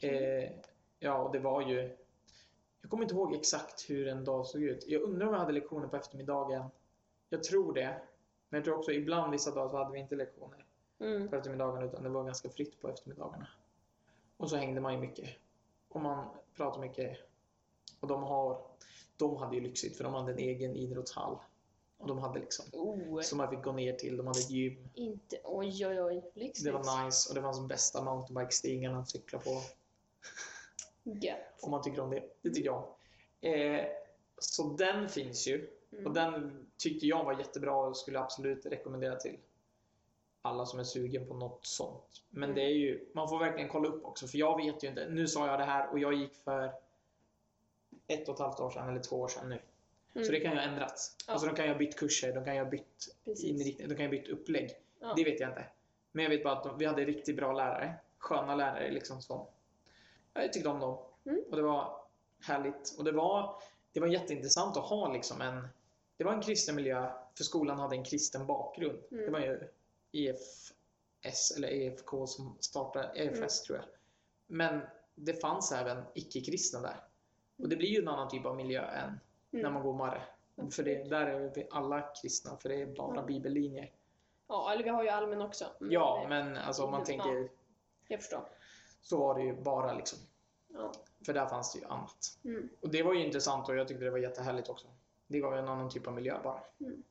[0.00, 0.50] Eh,
[0.98, 1.96] ja, och det var ju...
[2.80, 4.84] Jag kommer inte ihåg exakt hur en dag såg ut.
[4.88, 6.64] Jag undrar om jag hade lektioner på eftermiddagen.
[7.28, 8.00] Jag tror det.
[8.54, 10.64] Men jag tror också ibland vissa dagar så hade vi inte lektioner
[10.98, 11.28] Mm.
[11.28, 13.46] på eftermiddagen utan det var ganska fritt på eftermiddagarna.
[14.36, 15.30] Och så hängde man ju mycket.
[15.88, 17.18] Och man pratade mycket.
[18.00, 18.62] Och de har...
[19.16, 21.38] De hade ju lyxigt för de hade en egen idrottshall.
[21.98, 22.64] Och de hade liksom...
[22.72, 24.16] Oh, Som man fick gå ner till.
[24.16, 24.88] De hade ett gym.
[24.94, 25.40] inte...
[25.44, 26.30] Oj, oj, oj.
[26.34, 26.64] Lyxigt.
[26.64, 29.60] Det var nice och det fanns de bästa mountainbike-stigarna att cykla på.
[31.02, 31.38] Gött.
[31.62, 32.22] Om man tycker om det.
[32.42, 32.84] Det tycker jag.
[33.40, 33.86] Eh,
[34.38, 35.70] så den finns ju.
[35.94, 36.06] Mm.
[36.06, 39.38] Och den tyckte jag var jättebra och skulle absolut rekommendera till
[40.42, 42.22] alla som är sugen på något sånt.
[42.30, 42.54] Men Mm.
[42.56, 44.26] det är ju, man får verkligen kolla upp också.
[44.26, 45.08] För jag vet ju inte.
[45.08, 46.72] Nu sa jag det här och jag gick för
[48.06, 49.58] ett och ett halvt år sedan eller två år sedan nu.
[50.14, 50.24] Mm.
[50.26, 51.16] Så det kan ju ha ändrats.
[51.26, 51.32] Ja.
[51.32, 53.44] Alltså de kan ju ha bytt kurser, de kan ju ha bytt Precis.
[53.44, 54.70] inriktning, de kan ju ha bytt upplägg.
[55.00, 55.12] Ja.
[55.16, 55.64] Det vet jag inte.
[56.12, 57.94] Men jag vet bara att de, vi hade riktigt bra lärare.
[58.18, 59.46] Sköna lärare liksom som...
[60.34, 60.98] Jag tyckte om dem.
[61.26, 61.40] Mm.
[61.50, 62.00] Och det var
[62.40, 62.94] härligt.
[62.98, 65.68] Och det var, det var jätteintressant att ha liksom en...
[66.16, 68.98] Det var en kristen miljö, för skolan hade en kristen bakgrund.
[69.10, 69.24] Mm.
[69.24, 69.68] Det var ju
[70.12, 73.48] EFS, eller EFK som startade, EFS Mm.
[73.66, 73.86] tror jag.
[74.46, 74.80] Men
[75.14, 77.04] det fanns även icke-kristna där.
[77.58, 79.72] Och det blir ju en annan typ av miljö än när Mm.
[79.72, 80.22] man går Marre.
[80.70, 83.26] För det, där är vi alla kristna, för det är bara Mm.
[83.26, 83.92] bibellinjer.
[84.48, 85.64] Ja, eller vi har ju allmän också.
[85.80, 87.06] Men Ja, det- men alltså om man Ja.
[87.06, 87.48] tänker
[88.08, 88.48] Jag förstår.
[89.02, 90.18] så var det ju bara liksom.
[90.68, 90.92] Ja.
[91.26, 92.38] För där fanns det ju annat.
[92.44, 92.68] Mm.
[92.80, 94.86] Och det var ju intressant och jag tyckte det var jättehärligt också.
[95.34, 96.60] Det gav en annan typ av miljö bara.
[96.80, 97.02] Mm.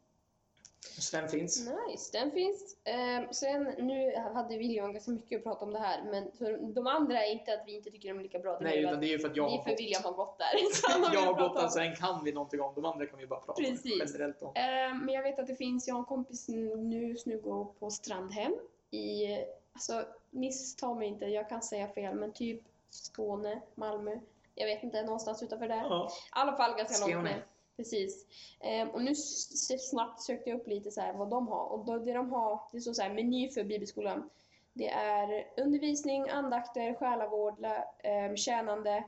[0.98, 1.70] Så den finns.
[1.88, 2.78] Nice, den finns.
[2.84, 6.88] Ehm, sen, nu hade William ganska mycket att prata om det här, men för de
[6.88, 8.58] andra är inte att vi inte tycker de är lika bra.
[8.58, 9.80] Det Nej, utan det är ju för att jag har gått.
[9.80, 11.14] William har gått där.
[11.14, 11.70] Jag har gått där, om.
[11.70, 12.74] sen kan vi någonting om.
[12.76, 14.04] De andra kan vi bara prata Precis.
[14.06, 14.52] generellt om.
[14.56, 17.66] Ehm, men jag vet att det finns, jag har en kompis nu, just nu går
[17.66, 18.54] på Strandhem
[18.92, 19.28] i,
[19.74, 24.20] alltså missta mig inte, jag kan säga fel, men typ Skåne, Malmö.
[24.56, 25.84] Jag vet inte, någonstans utanför där.
[25.90, 26.10] Ja.
[26.10, 27.30] I alla fall ganska långt Skåne.
[27.30, 27.46] ner.
[27.78, 28.28] Precis.
[28.60, 31.66] Ehm, och nu snabbt sökte jag upp lite så vad de har.
[31.66, 34.30] Och då, det de har, det står så här meny för bibelskolan.
[34.74, 37.66] Det är undervisning, andakter, själavård,
[38.00, 39.04] ehm, tjänande,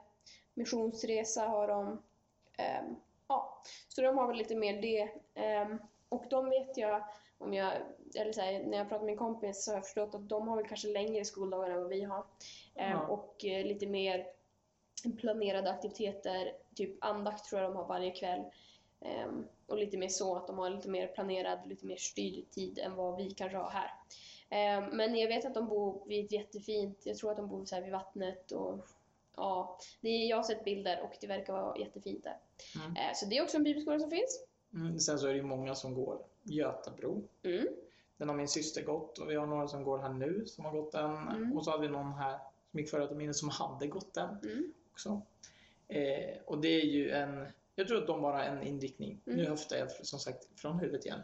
[0.53, 2.01] missionsresa har de.
[2.57, 2.95] Ehm,
[3.27, 5.09] ja, så de har väl lite mer det.
[5.35, 5.77] Ehm,
[6.09, 7.03] och de vet jag,
[7.37, 7.73] om jag,
[8.15, 10.47] eller så här, när jag pratar med min kompis så har jag förstått att de
[10.47, 12.25] har väl kanske längre skoldagar än vad vi har.
[12.73, 13.07] Ja.
[13.07, 14.27] Och eh, lite mer
[15.11, 18.41] planerade aktiviteter, typ andakt tror jag de har varje kväll.
[19.01, 22.79] Ehm, och lite mer så att de har lite mer planerad, lite mer styrd tid
[22.79, 23.91] än vad vi kanske har här.
[24.49, 27.65] Ehm, men jag vet att de bor vid ett jättefint, jag tror att de bor
[27.65, 28.87] så här vid vattnet och
[29.35, 32.37] ja, det är, jag har sett bilder och det verkar vara jättefint där.
[32.75, 32.95] Mm.
[32.95, 34.45] Ehm, så det är också en bibelskola som finns.
[34.73, 37.23] Mm, sen så är det ju många som går Götabro.
[37.43, 37.67] Mm.
[38.17, 40.71] Den har min syster gått och vi har några som går här nu som har
[40.71, 41.27] gått den.
[41.27, 41.57] Mm.
[41.57, 42.39] Och så hade vi någon här
[42.71, 44.73] som gick förra terminen som hade gått den Mm.
[44.95, 45.21] Också.
[45.87, 49.21] Eh, och det är ju en, jag tror att de bara har en inriktning.
[49.25, 49.37] Mm.
[49.37, 51.19] Nu höftar jag som sagt från huvudet igen.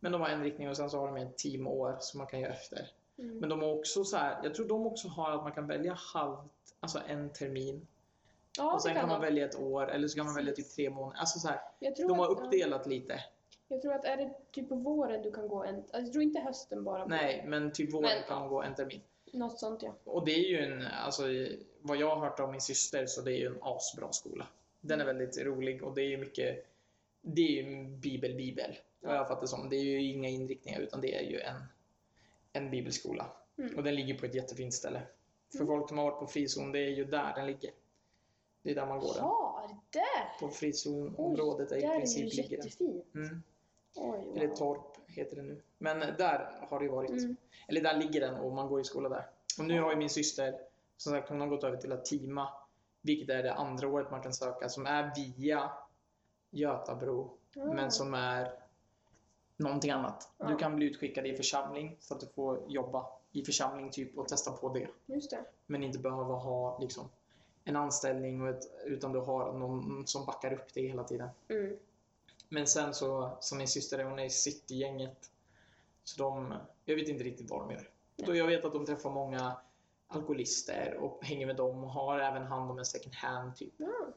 [0.00, 2.40] Men de har en riktning och sen så har de ett teamår som man kan
[2.40, 2.90] göra efter.
[3.18, 3.38] Mm.
[3.38, 5.96] Men de har också så här, jag tror de också har att man kan välja
[6.14, 7.86] halvt, alltså en termin.
[8.58, 10.90] ja, och sen kan man välja ett år eller så kan man välja typ tre
[10.90, 11.20] månader.
[11.20, 13.20] Alltså så här, Jag tror de har att, ja, uppdelat lite.
[13.68, 16.22] Jag tror att är det typ på våren du kan gå en, alltså, jag tror
[16.22, 17.06] inte hösten bara.
[17.06, 18.40] Nej, men typ våren Men, kan ja.
[18.40, 19.00] man gå en termin.
[19.32, 19.94] Något sånt ja.
[20.04, 21.22] Och det är ju en, alltså
[21.80, 24.46] vad jag har hört av min syster så det är ju en asbra skola.
[24.80, 25.16] Den är Mm.
[25.16, 26.66] väldigt rolig och det är ju mycket,
[27.22, 28.76] det är ju en bibel-bibel.
[29.00, 29.16] Vad Ja.
[29.16, 29.68] jag fattar det som.
[29.68, 31.62] Det är ju inga inriktningar utan det är ju en,
[32.52, 33.26] en bibelskola.
[33.58, 33.76] Mm.
[33.76, 35.02] Och den ligger på ett jättefint ställe.
[35.52, 35.66] För Mm.
[35.66, 37.70] folk som har varit på frizon, det är ju där den ligger.
[38.62, 39.14] Det är där man går.
[39.18, 40.40] Ja, är där?
[40.40, 42.66] På frizonområdet är Där i är princip ju ligger den.
[42.66, 43.14] jättefint.
[43.14, 43.42] Mm.
[43.94, 44.56] Oj, Eller wow.
[44.56, 45.60] torp heter det nu.
[45.78, 47.10] Men där har det varit.
[47.10, 47.36] Mm.
[47.68, 49.26] Eller där ligger den och man går i skola där.
[49.58, 50.60] Och nu har ju min syster,
[50.96, 52.48] som sagt, hon har gått över till att teama.
[53.02, 55.70] Vilket är det andra året man kan söka, som är via
[56.50, 57.30] Götabro.
[57.56, 57.64] Ah.
[57.64, 58.52] Men som är
[59.56, 60.30] någonting annat.
[60.38, 60.58] Du Ja.
[60.58, 64.52] kan bli utskickad i församling så att du får jobba i församling typ och testa
[64.52, 64.88] på det.
[65.06, 65.44] Just det.
[65.66, 67.08] Men inte behöva ha liksom,
[67.64, 71.28] en anställning och ett, utan du har någon som backar upp dig hela tiden.
[71.48, 71.76] Mm.
[72.52, 75.30] Men sen så, som min syster, hon är i City-gänget.
[76.04, 77.90] Så de, jag vet inte riktigt vad de gör.
[78.16, 79.56] Då jag vet att de träffar många
[80.06, 83.72] alkoholister och hänger med dem och har även hand om en second hand, typ.
[83.76, 84.08] Ja,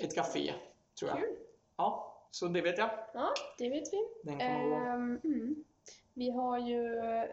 [0.00, 0.54] Ett café,
[0.98, 1.18] tror jag.
[1.20, 1.36] kul.
[1.76, 2.90] Ja, så det vet jag.
[3.14, 4.08] Ja, det vet vi.
[4.22, 4.94] Den kommer.
[4.94, 5.64] Ehm, mm.
[6.12, 6.82] Vi har ju,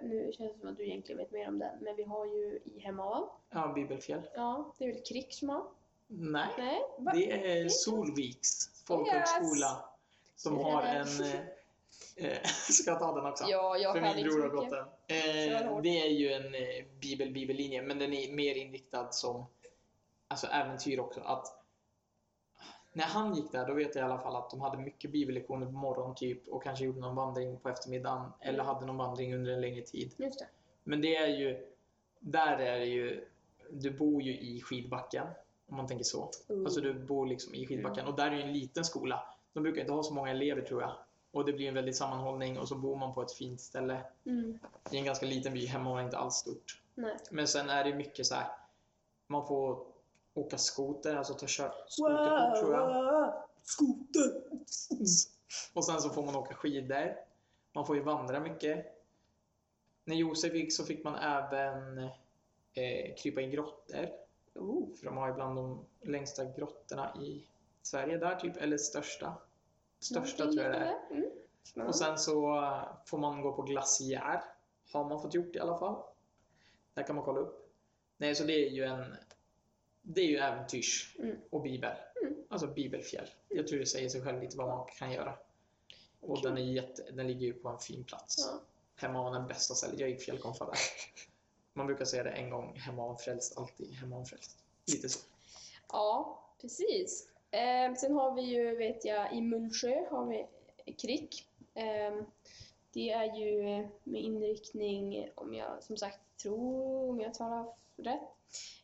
[0.01, 2.59] nu känns det som att du egentligen vet mer om den, men vi har ju
[2.63, 3.27] i Hemavan.
[3.49, 4.21] Ja, Bibelfjäll.
[4.35, 5.63] Ja, det är väl Krick som har?
[6.07, 6.81] Nej, Nej?
[7.13, 9.90] Det är Solviks folkhögskola
[10.41, 11.07] som har en...
[11.21, 13.43] Eh, eh, ska jag ta den också?
[13.47, 14.85] Ja, jag För min bror har gått den.
[15.07, 19.45] Eh, det är ju en eh, bibel-bibellinje, men den är mer inriktad som
[20.27, 21.21] alltså äventyr också.
[21.21, 21.47] Att
[22.93, 25.65] när han gick där, då vet jag i alla fall att de hade mycket bibellektioner
[25.65, 29.51] på morgonen typ och kanske gjorde någon vandring på eftermiddagen eller hade någon vandring under
[29.51, 30.13] en längre tid.
[30.17, 30.47] Just det.
[30.83, 31.67] Men det är ju,
[32.19, 33.27] där är det ju,
[33.69, 35.27] du bor ju i skidbacken
[35.69, 36.29] om man tänker så.
[36.51, 36.65] Uh.
[36.65, 39.23] Alltså du bor liksom i skidbacken och där är ju en liten skola.
[39.53, 40.91] De brukar inte ha så många elever tror jag.
[41.31, 44.59] Och det blir en väldig sammanhållning och så bor man på ett fint ställe Mm.
[44.91, 45.65] i en ganska liten by.
[45.65, 46.81] Hemma var inte alls stort.
[46.95, 47.17] Nej.
[47.31, 48.47] Men sen är det mycket så här.
[49.27, 49.85] Man får
[50.33, 53.33] åka skoter, alltså ta kör skoterkort tror jag.
[53.63, 54.41] Skoter!
[55.73, 57.15] Och sen så får man åka skidor.
[57.73, 58.85] Man får ju vandra mycket.
[60.05, 61.97] När Josef gick så fick man även
[62.73, 64.09] eh, krypa i grottor.
[64.55, 64.95] Oh.
[64.95, 67.43] För de har ju bland de längsta grottorna i
[67.81, 69.37] Sverige där typ, eller största.
[69.99, 70.97] Största tror jag det är.
[71.75, 71.87] Mm.
[71.87, 74.43] Och sen så eh, får man gå på glaciär.
[74.91, 76.03] Har man fått gjort i alla fall.
[76.93, 77.71] Där kan man kolla upp.
[78.17, 79.15] Nej, så det är ju en...
[80.01, 81.37] Det är ju äventyrs Mm.
[81.49, 81.95] och bibel.
[82.21, 82.35] Mm.
[82.49, 83.27] Alltså bibelfjäll.
[83.47, 85.33] Jag tror det säger sig själv lite vad man kan göra.
[86.21, 86.43] Och Kul.
[86.49, 88.35] den, är jätte, den ligger ju på en fin plats.
[88.51, 88.61] Ja.
[88.95, 89.99] Hemma var den bästa stället.
[89.99, 90.77] Jag gick fjällkonfa där.
[91.73, 94.57] Man brukar säga det en gång, hemma var frälst, alltid hemma var frälst.
[94.85, 95.19] Lite så.
[95.91, 97.27] ja, precis.
[97.51, 100.47] Eh, sen har vi ju, vet jag, i Mullsjö har vi
[100.91, 101.47] Krick.
[101.73, 102.23] Eh,
[102.93, 107.65] det är ju med inriktning, om jag som sagt tror, om jag talar
[107.97, 108.21] rätt.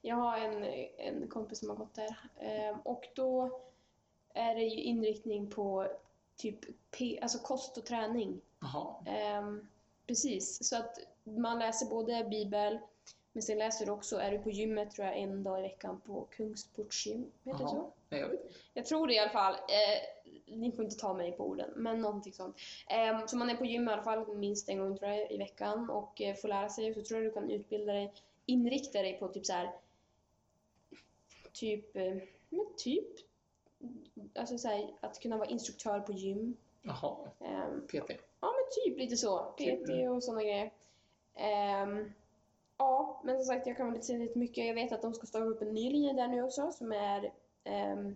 [0.01, 0.63] Jag har en,
[0.97, 2.17] en kompis som har gått där.
[2.38, 3.62] Eh, och då
[4.34, 5.88] är det ju inriktning på
[6.36, 6.60] typ
[6.91, 8.41] P, alltså kost och träning.
[8.60, 8.95] Jaha.
[9.06, 9.67] Ehm,
[10.08, 12.80] precis, så att man läser både bibel,
[13.38, 16.02] men sen läser du också, är du på gymmet tror jag en dag i veckan
[16.06, 17.91] på Kungsportsgym, heter det så?
[18.10, 18.52] Nej, jag vet.
[18.73, 19.54] Jag tror det i alla fall.
[19.54, 22.58] Eh, ni får inte ta mig på orden, men någonting sånt.
[22.89, 25.38] Ehm, så man är på gym i alla fall minst en gång tror jag, i
[25.38, 26.93] veckan och eh, får lära sig.
[26.93, 28.13] Så tror jag du kan utbilda dig,
[28.45, 29.71] inrikta dig på typ så här.
[31.52, 32.15] Typ, eh,
[32.50, 33.08] men typ,
[34.36, 36.58] alltså så här, att kunna vara instruktör på gym.
[36.82, 37.17] Jaha.
[37.39, 38.12] Ehm, PT.
[38.39, 39.38] Ja, men typ lite så.
[39.38, 40.08] PT Kul.
[40.08, 40.71] och sådana grejer.
[42.77, 44.65] Ja, men som sagt, jag kan väl inte säga lite mycket.
[44.67, 47.31] Jag vet att de ska starta upp en ny linje där nu också som är
[47.93, 48.15] um,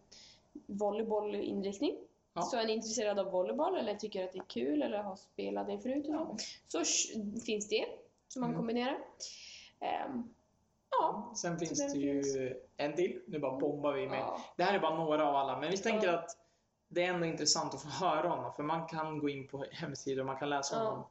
[0.66, 1.96] volleybollinriktning.
[2.34, 2.42] Ja.
[2.42, 5.68] Så är ni intresserad av volleyboll eller tycker att det är kul eller har spelat
[5.68, 6.80] det förut och så,
[7.46, 7.86] finns det
[8.28, 8.60] som man Mm.
[8.60, 8.98] kombinerar.
[9.80, 10.24] Ehm,
[10.92, 11.32] ja.
[11.36, 12.38] Sen finns det ju finns.
[12.78, 13.22] en till.
[13.28, 14.20] Nu bara bombar vi med.
[14.20, 14.40] ja.
[14.58, 16.20] Det här är bara några av alla, men vi tänker Ja.
[16.20, 16.38] att
[16.88, 20.20] det är ändå intressant att få höra honom, för man kan gå in på hemsidor
[20.20, 21.10] och man kan läsa Ja.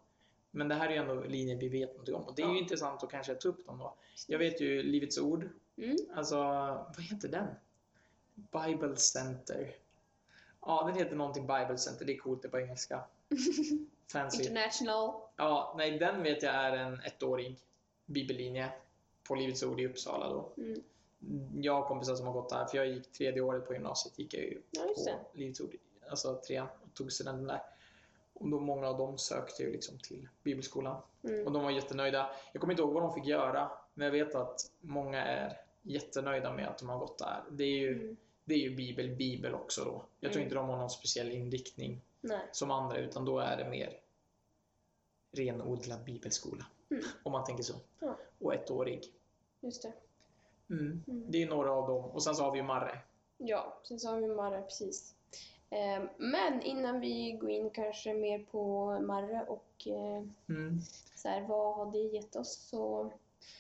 [0.51, 2.53] Men det här är ju ändå linjer vi vet någonting om och det är ju
[2.55, 2.59] Ja.
[2.61, 3.95] intressant att kanske ta upp dem då.
[4.29, 5.97] Jag vet ju Livets Ord, Mm.
[6.15, 6.37] alltså
[6.97, 7.47] vad heter den?
[8.35, 9.75] Bible Center.
[10.61, 13.05] Ja, den heter någonting Bible Center, det är coolt, det är på engelska.
[14.13, 14.43] Fancy.
[14.43, 15.21] International.
[15.37, 17.57] Ja, nej, den vet jag är en ettårig
[18.07, 18.73] bibellinje
[19.29, 20.53] på Livets Ord i Uppsala då.
[20.57, 20.83] Mm.
[21.63, 24.35] Jag har kompisar som har gått där, för jag gick tredje året på gymnasiet, gick
[24.35, 25.39] jag ju Ja, på det.
[25.39, 25.75] Livets Ord,
[26.11, 27.63] alltså trean, och tog studenten där.
[28.41, 30.97] Och då många av dem sökte ju liksom till bibelskolan.
[31.23, 31.53] Och Mm.
[31.53, 32.31] de var jättenöjda.
[32.53, 36.53] Jag kommer inte ihåg vad de fick göra, men jag vet att många är jättenöjda
[36.53, 37.43] med att de har gått där.
[37.51, 38.17] Det är ju, Mm.
[38.45, 40.05] det är ju bibel, bibel också då.
[40.21, 40.45] Jag tror Mm.
[40.47, 42.41] inte de har någon speciell inriktning Nej.
[42.53, 43.99] som andra, utan då är det mer
[45.33, 46.67] renodlad bibelskola.
[46.91, 47.03] Mm.
[47.23, 47.75] Om man tänker så.
[47.99, 48.17] Ja.
[48.39, 49.13] Och ettårig.
[49.61, 49.93] Just det.
[50.71, 51.03] Mm.
[51.09, 51.31] Mm.
[51.31, 52.05] Det är några av dem.
[52.05, 52.99] Och sen så har vi ju Marre.
[53.37, 55.15] Ja, sen så har vi Marre precis.
[55.71, 60.81] Ehm, Men innan vi går in kanske mer på Marre och eh, Mm.
[61.15, 63.13] så här, vad har det gett oss så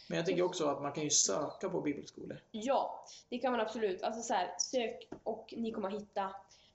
[0.08, 2.38] Men jag tänker också att man kan ju söka på bibelskolor.
[2.50, 4.02] Ja, det kan man absolut.
[4.02, 6.30] Alltså så här, sök och ni kommer hitta.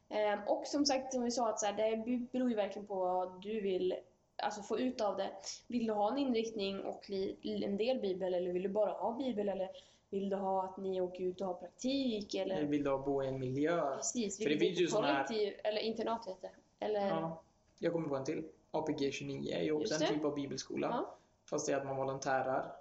[0.09, 1.97] Ehm, och som sagt, som vi sa, att så här, det
[2.31, 3.95] beror ju verkligen på vad du vill
[4.37, 5.29] alltså, få ut av det.
[5.67, 7.09] Vill du ha en inriktning och
[7.43, 9.69] en del bibel eller vill du bara ha bibel eller
[10.09, 12.63] vill du ha att ni åker ut och har praktik eller?
[12.63, 13.95] Vill du bo i en miljö?
[13.95, 16.85] Precis, För det finns ju såna här- eller internat heter det.
[16.85, 17.41] Eller, Ja.
[17.79, 18.43] Jag kommer på en till.
[18.71, 20.87] APG 29 är ju också en typ av bibelskola.
[20.87, 21.15] Ja.
[21.49, 22.71] Fast det är att man volontärar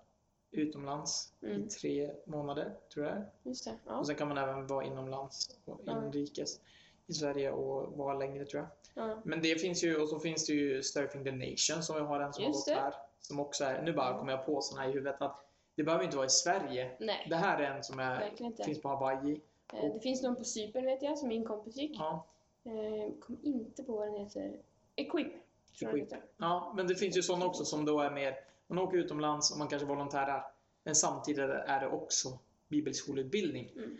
[0.50, 1.62] utomlands Mm.
[1.62, 3.22] i tre månader, tror jag.
[3.42, 3.72] just det.
[3.86, 3.98] Ja.
[3.98, 6.60] Och sen kan man även vara inomlands och inrikes
[7.06, 9.08] i Sverige och vara längre tror jag.
[9.08, 9.20] Ja.
[9.24, 12.20] Men det finns ju, och så finns det ju Surfing the Nation som vi har
[12.20, 12.80] en som Just har det.
[12.82, 13.00] gått här.
[13.20, 15.43] Som också är, nu bara kommer jag på såna här i huvudet att
[15.74, 16.90] det behöver inte vara i Sverige.
[17.00, 19.40] Nej, Det här är en som är, finns på Hawaii.
[19.72, 21.96] Eh, Det finns någon på Cypern vet jag, som min kompis gick.
[21.98, 22.26] Ja,
[22.66, 24.56] Eh, Kom inte på vad den heter.
[24.96, 25.32] Equip,
[25.80, 26.08] Equip.
[26.36, 28.34] ja, men det finns ju sådana också som då är mer,
[28.66, 30.46] man åker utomlands och man kanske volontärar.
[30.84, 33.70] Men samtidigt är det också bibelskoleutbildning.
[33.76, 33.96] Mm.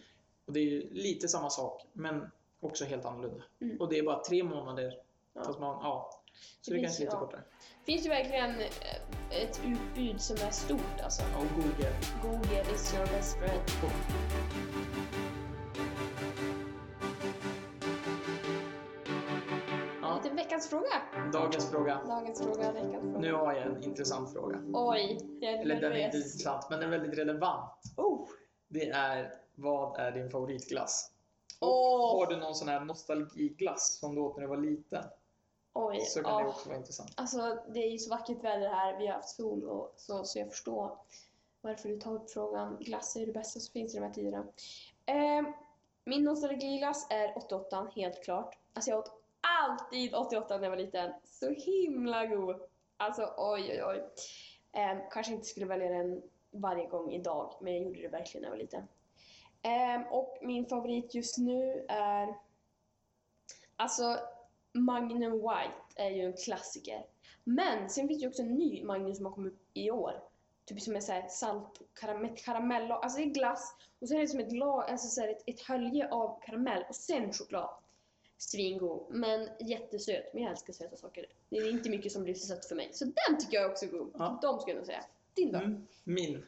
[0.46, 3.42] Och det är ju lite samma sak, men också helt annorlunda.
[3.60, 3.80] Mm.
[3.80, 4.98] Och det är bara tre månader.
[5.32, 5.44] Ja.
[5.44, 6.20] Fast man, ja.
[6.60, 7.20] Så Det det, finns- kanske är lite ja.
[7.20, 7.42] kortare.
[7.86, 11.22] Finns det verkligen eh, ett utbud som är stort alltså?
[11.22, 11.92] Och Google.
[12.22, 13.60] Google is your best friend.
[20.02, 21.02] Ja, Lite veckans fråga.
[21.32, 22.00] dagens fråga.
[22.06, 23.18] Dagens fråga, veckans fråga.
[23.18, 24.60] Nu har jag en intressant fråga.
[24.72, 27.82] Oj, jag är Eller den är inte intressant, men den är väldigt relevant.
[27.96, 28.28] Oh,
[28.68, 31.10] Det är, vad är din favoritglass?
[31.60, 32.18] Och Åh.
[32.20, 35.04] har du någon sån här nostalgiglass som du åt när du var liten?
[35.74, 36.00] Oj.
[36.00, 37.12] Så kan det också vara intressant.
[37.16, 38.98] Alltså, det är ju så vackert väder här.
[38.98, 40.98] Vi har haft sol och så, så jag förstår
[41.60, 42.76] varför du tar upp frågan.
[42.80, 44.46] Glass är det bästa som finns i de här tiderna.
[45.06, 45.42] Eh,
[46.04, 48.58] min nostalgiglass är 88, helt klart.
[48.72, 51.12] Alltså jag åt alltid 88 när jag var liten.
[51.24, 52.60] Så himla god!
[52.96, 54.04] Alltså oj, oj, oj.
[54.72, 58.48] Eh, kanske inte skulle välja den varje gång idag, men jag gjorde det verkligen när
[58.48, 58.88] jag var liten.
[59.62, 62.34] Eh, och min favorit just nu är...
[63.76, 64.18] Alltså,
[64.74, 67.06] Magnum White är ju en klassiker.
[67.44, 70.22] Men sen finns det ju också en ny Magnum som har kommit i år.
[70.64, 74.20] Typ som är så här salt, karamell, karamell alltså det är glass och sen är
[74.20, 77.70] det som ett, lag, alltså så ett, ett hölje av karamell och sen choklad.
[78.38, 80.34] Svingod, men jättesöt.
[80.34, 81.26] Men jag älskar söta saker.
[81.48, 82.88] Det är inte mycket som blir så sött för mig.
[82.92, 84.10] Så den tycker jag också är god.
[84.18, 84.38] Ja.
[84.42, 85.04] De skulle jag nog säga.
[85.34, 85.58] Din då?
[85.58, 86.44] Mm, min.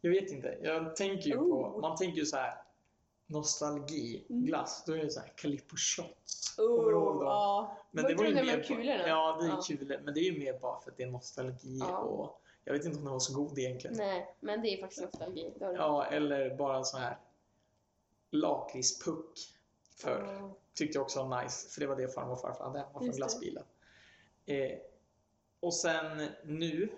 [0.00, 0.58] Jag vet inte.
[0.62, 1.80] Jag tänker ju på, Oh.
[1.80, 2.54] man tänker ju så här
[3.26, 4.44] nostalgi, Mm.
[4.46, 4.82] glass.
[4.86, 6.54] Då är det så här Calippo shots.
[6.56, 7.24] Kommer du ihåg dem?
[7.24, 7.78] Ja.
[7.90, 9.08] Men det var ju mer bara- kulorna?
[9.08, 9.62] Ja, det är Ja.
[9.66, 10.00] kul.
[10.04, 11.98] Men det är ju mer bara för att det är nostalgi Ja.
[11.98, 13.96] och jag vet inte om det var så god egentligen.
[13.96, 15.52] Nej, men det är faktiskt nostalgi.
[15.58, 15.74] Det du.
[15.74, 17.18] Ja, eller bara sån här
[18.30, 19.38] lakritspuck
[19.96, 20.38] förr.
[20.40, 20.54] Ja.
[20.74, 23.06] Tyckte jag också var nice, för det var det farmor och farfar hade hemma från
[23.10, 23.16] det.
[23.16, 23.64] glassbilen.
[24.46, 24.78] Eh,
[25.60, 26.88] och sen nu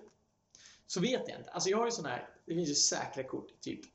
[0.86, 1.50] så vet jag inte.
[1.50, 3.90] Alltså jag har ju sån här, det finns ju säkra kort, typ Mm.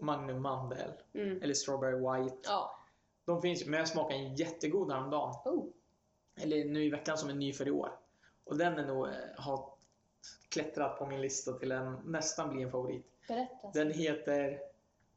[0.00, 1.42] Magnum Mandel Mm.
[1.42, 2.36] eller Strawberry White.
[2.42, 2.78] Ja.
[3.24, 5.34] De finns ju, men jag smakade en jättegod häromdagen.
[5.44, 5.66] Oh.
[6.36, 7.90] Eller nu i veckan som är ny för i år.
[8.44, 9.68] Och den är nog, eh, har
[10.48, 13.06] klättrat på min lista till en nästan bli en favorit.
[13.28, 13.70] Berätta.
[13.74, 14.58] Den heter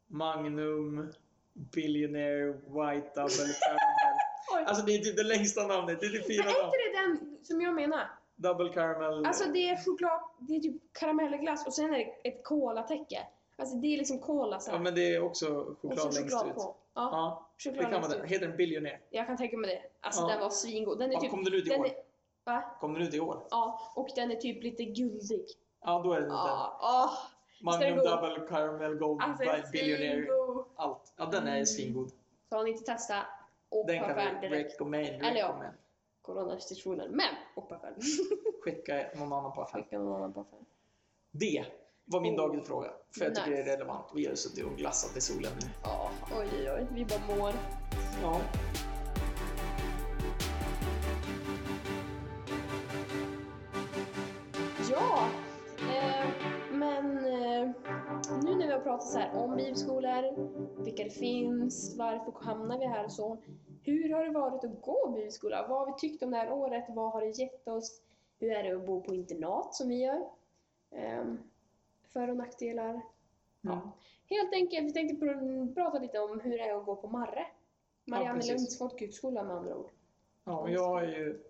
[0.08, 1.14] Magnum
[1.54, 3.84] Billionaire White Double Caramel.
[4.68, 6.00] Alltså det är typ det längsta namnet.
[6.00, 8.08] Det är typ fyra Men är inte det den som jag menar?
[8.36, 9.26] Double Caramel.
[9.26, 13.28] Alltså det är choklad, det är typ karamellglass och sen är det ett kolatäcke.
[13.60, 14.84] Alltså det är liksom kola så Ja här.
[14.84, 16.56] men det är också choklad längst choklad ut.
[16.56, 16.62] på.
[16.94, 18.16] Ja, Ja, det choklad kan man det.
[18.18, 18.24] ut.
[18.32, 19.00] Heter den Billionaire?
[19.10, 20.06] Jag kan tänka mig det.
[20.08, 20.28] Alltså Ja.
[20.28, 21.00] den var svingod.
[21.00, 21.32] Den är Ja, typ...
[21.32, 21.86] kom den ut i den år?
[21.88, 21.94] är,
[22.46, 22.64] va?
[22.80, 23.48] Kom den ut i år?
[23.50, 25.46] Ja, och den är typ lite guldig.
[25.82, 26.36] Ja, då är det den.
[26.36, 27.12] Ja,
[27.62, 28.06] Magnum den god?
[28.06, 30.26] Double Caramel Gold alltså by den Billionaire.
[30.26, 30.66] svingod.
[30.76, 31.14] Allt.
[31.18, 31.66] Ja, den är Mm.
[31.66, 32.12] svingod.
[32.50, 33.26] Så har ni inte testat,
[33.70, 35.08] åk Den kan vi recommend.
[35.08, 35.62] Eller ja.
[36.22, 37.08] Coronarestriktioner.
[37.10, 37.96] Men, åk på affären.
[38.64, 39.84] Skicka någon annan på affären.
[39.84, 40.66] Skicka någon annan på affären.
[41.32, 41.66] Det
[42.08, 42.88] var min dagens fråga.
[43.18, 43.64] För jag tycker Nice.
[43.64, 44.06] det är relevant.
[44.16, 45.68] Vi har suttit och glassat i solen nu.
[45.84, 46.88] Ja, oj oj oj.
[46.94, 47.54] Vi bara mår.
[48.22, 48.42] Ja.
[54.92, 55.28] Ja,
[55.80, 56.28] eh,
[56.72, 57.70] men eh,
[58.44, 60.36] nu när vi har pratat så här om bibelskolor,
[60.84, 63.38] vilka det finns, varför hamnar vi här och så.
[63.84, 65.66] Hur har det varit att gå bibelskola?
[65.70, 66.86] Vad har vi tyckt om det här året?
[66.90, 68.02] Vad har det gett oss?
[68.40, 70.22] Hur är det att bo på internat som vi gör?
[70.96, 71.24] Eh,
[72.18, 72.90] för och nackdelar.
[72.90, 73.04] Mm.
[73.62, 73.92] Ja.
[74.30, 77.46] Helt enkelt, vi tänkte pr- prata lite om hur det är att gå på Marre.
[78.06, 78.78] Mariannelunds precis.
[78.78, 79.90] folkhögskola med andra ord.
[80.44, 81.44] Ja, jag är ju...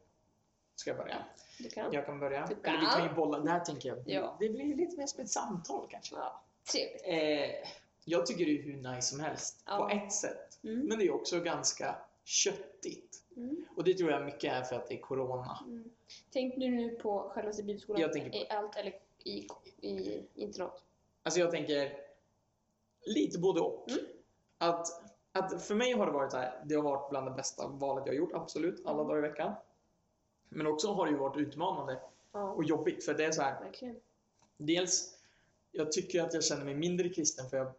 [0.76, 1.26] Ska jag börja?
[1.60, 1.94] Du kan.
[1.94, 2.46] Jag kan börja.
[2.50, 2.74] Du kan.
[2.76, 3.40] Eller vi kan ju bolla.
[3.40, 3.98] Det här tänker jag.
[4.06, 4.36] Ja.
[4.40, 6.16] Det blir lite mer som ett samtal kanske.
[6.16, 6.42] Ja,
[6.72, 7.02] trevligt.
[7.06, 7.70] Eh,
[8.06, 9.64] jag tycker det är hur nice som helst.
[9.66, 9.78] Ja.
[9.78, 10.60] På ett sätt.
[10.64, 10.80] Mm.
[10.88, 13.24] Men det är också ganska köttigt.
[13.36, 13.66] Mm.
[13.76, 15.60] Och det tror jag mycket är för att det är Corona.
[15.68, 15.90] Mm.
[16.34, 18.94] Tänk nu, nu på själva bibelskolan Jag tänker på- i allt eller
[19.28, 19.48] i,
[19.88, 20.84] i internat?
[21.24, 21.98] Alltså jag tänker
[23.06, 23.90] lite både och.
[23.90, 24.06] Mm.
[24.58, 24.88] Att,
[25.32, 28.04] att för mig har det varit så här, det har varit bland det bästa valet
[28.06, 29.08] jag har gjort, absolut, alla Mm.
[29.08, 29.54] dagar i veckan.
[30.50, 32.02] Men också har det ju varit utmanande
[32.32, 33.96] Ja, och jobbigt för det är så här, verkligen.
[34.58, 35.18] dels,
[35.72, 37.72] jag tycker att jag känner mig mindre kristen för jag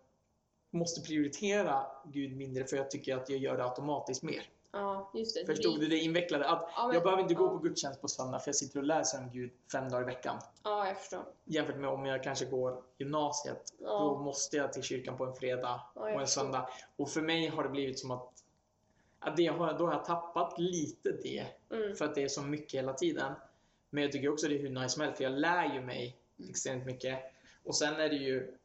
[0.71, 4.51] måste prioritera Gud mindre för jag tycker att jag gör det automatiskt mer.
[4.73, 5.47] Ja, just det.
[5.47, 6.49] Förstod du det invecklade?
[6.49, 7.49] Att Ja, men- jag behöver inte gå ja.
[7.51, 10.39] på gudstjänst på söndag för jag sitter och läser om Gud fem dagar i veckan.
[10.65, 11.25] Ja, jag förstår.
[11.45, 13.63] Jämfört med om jag kanske går gymnasiet.
[13.79, 13.89] Ja.
[13.99, 16.43] Då måste jag till kyrkan på en fredag och en förstår.
[16.43, 16.69] söndag.
[16.97, 18.33] Och för mig har det blivit som att,
[19.19, 21.47] att det har, då har jag tappat lite det.
[21.71, 21.97] Mm.
[21.97, 23.33] För att det är så mycket hela tiden.
[23.91, 26.17] Men jag tycker också det är hur nice som helst för jag lär ju mig
[26.39, 26.51] Mm.
[26.51, 27.19] extremt mycket.
[27.65, 28.57] Och sen är det ju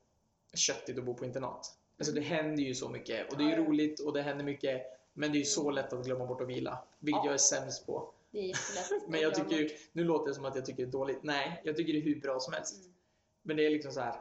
[0.54, 1.78] köttigt att bo på internat.
[2.00, 4.82] Alltså det händer ju så mycket och det är roligt och det händer mycket.
[5.14, 6.84] Men det är ju så lätt att glömma bort att vila.
[7.00, 7.26] Vilket Ja.
[7.26, 8.10] jag är sämst på.
[8.32, 9.04] Det är jättelätt.
[9.10, 11.24] Men jag tycker ju, nu låter det som att jag tycker det är dåligt.
[11.24, 12.76] Nej, jag tycker det är hur bra som helst.
[12.82, 12.94] Mm.
[13.42, 14.16] Men det är liksom så här.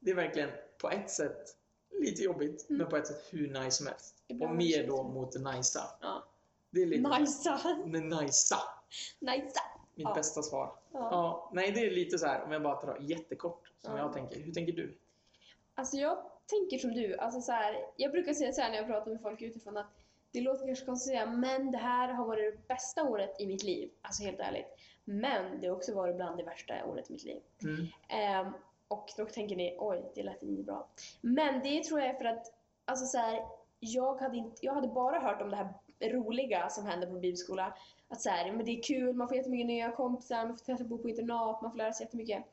[0.00, 1.56] Det är verkligen på ett sätt
[1.90, 2.78] lite jobbigt, Mm.
[2.78, 4.14] men på ett sätt hur nice som helst.
[4.42, 5.82] Och mer då mot det nicea.
[6.00, 6.24] Ja.
[6.70, 7.60] Det är lite Najsa!
[7.86, 8.58] det nicea.
[9.20, 9.60] Najsa!
[9.94, 10.14] Mitt Ja.
[10.14, 10.76] bästa svar.
[10.92, 10.98] Ja.
[11.10, 13.98] Ja, nej, det är lite så här om jag bara tar jättekort som Ja.
[13.98, 14.40] jag tänker.
[14.40, 14.98] Hur tänker du?
[15.74, 17.16] Alltså jag tänker som du.
[17.16, 19.86] Alltså så här, jag brukar säga så här när jag pratar med folk utifrån att
[20.34, 23.46] det låter kanske konstigt att säga, men det här har varit det bästa året i
[23.46, 23.90] mitt liv.
[24.02, 24.66] Alltså helt ärligt.
[25.04, 27.42] Men det har också varit bland det värsta året i mitt liv.
[27.62, 27.86] Mm.
[28.08, 28.52] Ehm,
[28.88, 30.88] och då tänker ni, oj, det lät inte bra.
[31.20, 32.46] Men det tror jag är för att,
[32.84, 33.42] alltså så här,
[33.80, 37.74] jag, hade inte, jag hade bara hört om det här roliga som händer på bibelskola.
[38.08, 40.84] Att så här, men det är kul, man får jättemycket nya kompisar, man får testa
[40.84, 42.44] bo på internat, man får lära sig jättemycket.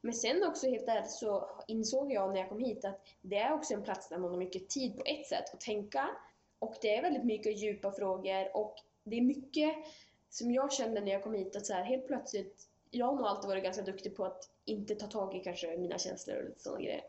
[0.00, 3.52] Men sen också helt ärligt så insåg jag när jag kom hit att det är
[3.52, 6.08] också en plats där man har mycket tid på ett sätt att tänka.
[6.60, 9.76] Och det är väldigt mycket djupa frågor och det är mycket
[10.30, 13.26] som jag kände när jag kom hit att så här, helt plötsligt, jag har nog
[13.26, 16.60] alltid varit ganska duktig på att inte ta tag i kanske mina känslor och lite
[16.60, 17.02] sådana grejer.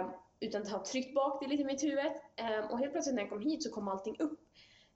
[0.00, 0.10] Um,
[0.40, 2.06] utan ha tryckt bak det lite i mitt huvud.
[2.06, 4.40] Um, och helt plötsligt när jag kom hit så kom allting upp.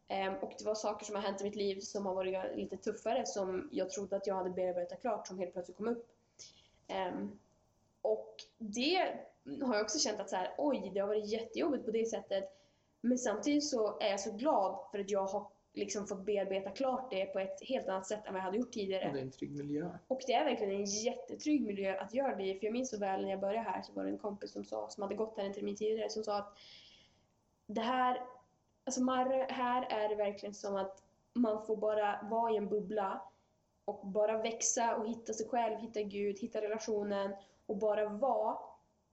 [0.09, 2.77] Um, och det var saker som har hänt i mitt liv som har varit lite
[2.77, 6.11] tuffare som jag trodde att jag hade bearbetat klart som helt plötsligt kom upp.
[8.03, 9.12] Och det
[9.62, 12.45] har jag också känt att så här, oj, det har varit jättejobbigt på det sättet.
[13.05, 17.11] Men samtidigt så är jag så glad för att jag har liksom fått bearbeta klart
[17.11, 19.07] det på ett helt annat sätt än vad jag hade gjort tidigare.
[19.09, 19.91] Och det är en trygg miljö.
[20.09, 22.59] Och det är verkligen en jättetrygg miljö att göra det i.
[22.59, 24.65] För jag minns så väl när jag började här så var det en kompis som
[24.65, 26.59] sa, som hade gått här en termin tidigare, som sa att
[27.67, 28.21] det här,
[28.85, 31.03] alltså Marre, här är det verkligen som att
[31.33, 33.23] man får bara vara i en bubbla
[33.85, 37.35] och bara växa och hitta sig själv, hitta Gud, hitta relationen
[37.67, 38.59] och bara vara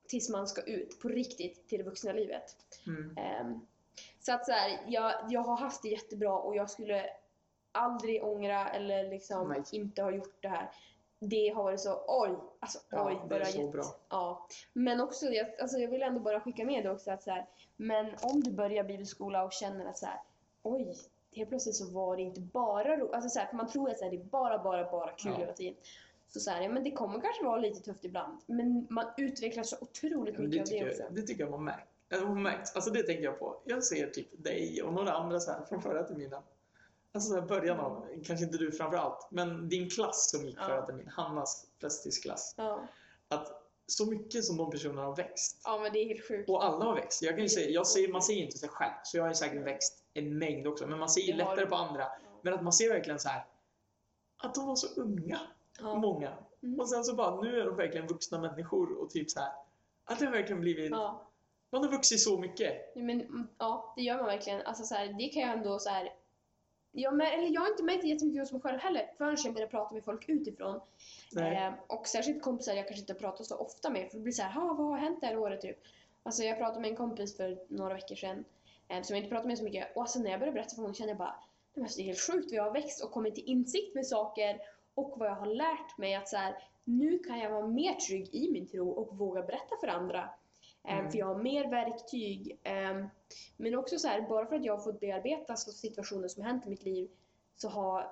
[0.08, 2.56] tills man ska ut på riktigt till det vuxna livet.
[2.88, 3.18] Mm.
[3.18, 3.60] Ehm,
[4.22, 7.06] så att så här, jag, jag har haft det jättebra och jag skulle
[7.72, 9.64] aldrig ångra eller liksom Nej.
[9.72, 10.70] inte ha gjort det här.
[11.20, 13.72] Det har varit så, oj, alltså Ja, oj, det vad är har så gett.
[13.72, 13.84] bra.
[14.10, 14.48] Ja.
[14.74, 17.46] Men också, jag, alltså jag vill ändå bara skicka med det också att så här,
[17.78, 20.20] men om du börjar bibelskola och känner att så här,
[20.64, 20.96] oj,
[21.36, 23.98] helt plötsligt så var det inte bara ro, alltså så här, för man tror att
[23.98, 25.38] så här, det är bara, bara, bara kul Ja.
[25.40, 25.76] hela tiden.
[26.28, 29.64] Så så här, ja, men det kommer kanske vara lite tufft ibland, men man utvecklar
[29.64, 31.04] så otroligt mycket det, av det också.
[31.04, 31.91] jag, det tycker jag man märkt.
[32.12, 32.76] Eller hon märkt.
[32.76, 33.62] Alltså det tänker jag på.
[33.66, 36.42] Jag ser typ dig och några andra så här från förra terminen.
[37.14, 40.66] Alltså så början av, kanske inte du framför allt, men din klass som gick Ja.
[40.66, 41.66] förra terminen, Hannas
[42.24, 42.54] klass.
[42.58, 42.88] Ja.
[43.28, 45.62] Att så mycket som de personerna har växt.
[45.64, 46.50] ja, men det är helt sjukt.
[46.50, 47.22] Och alla har växt.
[47.22, 49.30] Jag kan ju säga, jag ser, man ser ju inte sig själv, så jag har
[49.30, 50.88] ju säkert växt en mängd också.
[50.88, 52.08] Men man ser ju lättare på andra.
[52.42, 53.46] Men att man ser verkligen så här
[54.38, 55.40] att de var så unga,
[55.80, 55.96] Ja.
[55.96, 56.34] många.
[56.64, 56.80] Mm.
[56.80, 59.52] Och sen så bara, nu är de verkligen vuxna människor och typ så här
[60.06, 61.31] att det har verkligen blivit, Ja.
[61.72, 62.96] Man har vuxit så mycket.
[62.96, 64.62] Men, mm, ja, det gör man verkligen.
[64.62, 66.14] Alltså, så här, det kan jag ändå så här...
[66.94, 69.72] Jag, men, eller jag har inte märkt jättemycket hos mig själv heller förrän jag började
[69.72, 70.82] prata med folk utifrån.
[71.68, 74.42] Eh, och särskilt kompisar jag kanske inte pratar så ofta med för det blir så
[74.44, 75.78] här, "Ha, vad har hänt det här året typ?
[76.24, 78.46] Alltså jag pratade med en kompis för några veckor sedan
[78.88, 80.82] eh, som jag inte pratade med så mycket och alltså när jag började berätta för
[80.82, 83.04] honom kände jag bara, "Nej, men alltså, det är helt sjukt vad jag har växt
[83.04, 84.60] och kommit till insikt med saker
[84.94, 88.36] och vad jag har lärt mig att så här, nu kan jag vara mer trygg
[88.36, 90.30] i min tro och våga berätta för andra.
[90.84, 91.12] Eh, Mm.
[91.12, 92.60] För jag har mer verktyg.
[92.64, 93.06] eh,
[93.58, 96.66] Men också så här, bara för att jag har fått bearbeta situationer som har hänt
[96.66, 97.10] i mitt liv
[97.56, 98.12] så har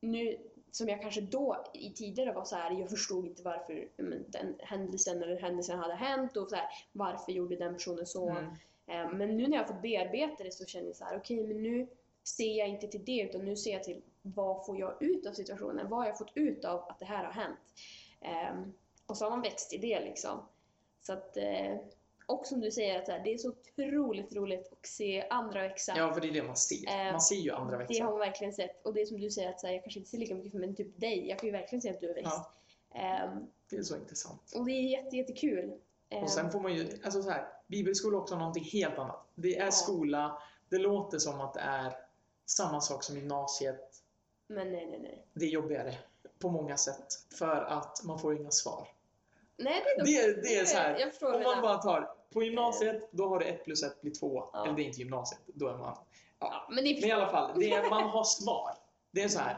[0.00, 0.38] nu,
[0.70, 3.88] som jag kanske då i tidigare var så här, jag förstod inte varför
[4.28, 8.28] den händelsen eller händelsen hade hänt och så här, varför gjorde den personen så.
[8.30, 8.44] Mm.
[8.86, 11.44] Eh, Men nu när jag har fått bearbeta det så känner jag så här, okej
[11.44, 11.86] men nu
[12.24, 15.32] ser jag inte till det utan nu ser jag till vad får jag ut av
[15.32, 15.88] situationen?
[15.88, 17.58] Vad har jag fått ut av att det här har hänt?
[18.20, 18.72] Ehm,
[19.06, 20.38] och så har man växt i det liksom.
[21.00, 21.76] Så att, eh,
[22.26, 25.94] och som du säger, att det är så otroligt roligt att se andra växa.
[25.96, 26.88] Ja, för det är det man ser.
[27.06, 28.04] Eh, Man ser ju andra Det har växa.
[28.04, 28.86] man verkligen sett.
[28.86, 31.00] Och det är som du säger, att jag kanske inte ser lika mycket men typ
[31.00, 32.40] dig, jag kan ju verkligen se att du har växt.
[32.94, 34.52] Ehm, Det är så intressant.
[34.56, 35.72] och det är jätte, jättekul.
[36.08, 39.26] Ehm, Och sen får man ju, alltså så här, bibelskola är också någonting helt annat.
[39.34, 39.70] Det är Ja.
[39.70, 41.92] skola, det låter som att det är
[42.46, 44.00] samma sak som gymnasiet.
[44.46, 45.24] Men nej, nej, nej.
[45.32, 45.94] Det är jobbigare
[46.38, 47.06] på många sätt.
[47.38, 48.88] För att man får inga svar.
[49.56, 50.06] Nej, det är dock-
[50.36, 53.44] Det, det är så här, Jag om man bara tar, på gymnasiet, då har du
[53.44, 54.48] ett plus ett blir två.
[54.52, 54.64] Ja.
[54.64, 55.98] Eller det är inte gymnasiet, då är man...
[56.38, 58.70] Ja, men det, Men i alla fall, det är, man har svar.
[59.10, 59.56] Det är så här,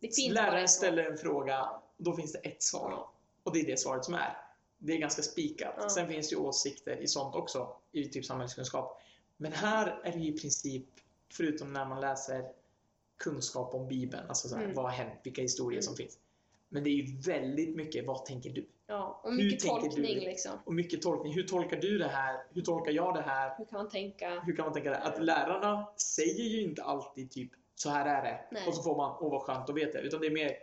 [0.30, 3.06] läraren ställer en fråga, då finns det ett svar.
[3.42, 4.36] Och det är det svaret som är.
[4.78, 5.74] Det är ganska spikat.
[5.78, 5.88] Ja.
[5.88, 9.02] Sen finns det ju åsikter i sånt också, i typ samhällskunskap.
[9.36, 10.86] Men här är det ju i princip,
[11.32, 12.52] förutom när man läser
[13.16, 14.76] kunskap om Bibeln, alltså så här, Mm.
[14.76, 15.82] vad har hänt, vilka historier Mm.
[15.82, 16.18] som finns.
[16.68, 18.66] Men det är ju väldigt mycket, vad tänker du?
[18.92, 20.20] Ja, och mycket tolkning du?
[20.20, 20.52] liksom.
[20.64, 21.32] Och mycket tolkning.
[21.32, 22.44] Hur tolkar du det här?
[22.54, 23.54] Hur tolkar jag det här?
[23.58, 24.40] Hur kan man tänka?
[24.40, 24.96] Hur kan man tänka det?
[24.96, 28.44] Att lärarna säger ju inte alltid typ så här är det.
[28.50, 28.66] Nej.
[28.68, 29.98] Och så får man, åh vad skönt att veta.
[29.98, 30.56] Utan det är mer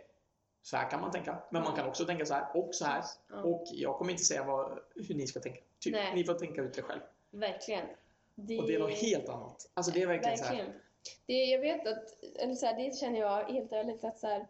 [0.62, 1.42] så här kan man tänka.
[1.50, 3.04] Men man kan också tänka så här och så här.
[3.28, 5.60] Ja, Och jag kommer inte säga vad, hur ni ska tänka.
[5.78, 6.14] Typ, Nej.
[6.14, 7.00] ni får tänka ut det själv.
[7.30, 7.86] verkligen.
[8.34, 9.70] Det, Och det är något helt annat.
[9.74, 10.50] Alltså det är verkligen, så här.
[10.56, 10.80] Verkligen.
[11.26, 12.04] Det, jag vet att,
[12.38, 14.46] eller så här, det känner jag helt ärligt att så här,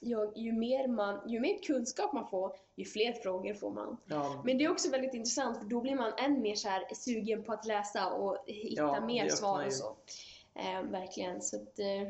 [0.00, 3.96] jag, ju, mer man, ju mer kunskap man får, ju fler frågor får man.
[4.06, 6.94] Ja, Men det är också väldigt intressant för då blir man än mer så här
[6.94, 9.96] sugen på att läsa och hitta Ja, mer svar och så.
[10.54, 11.42] Eh, verkligen.
[11.42, 12.02] Så att, eh,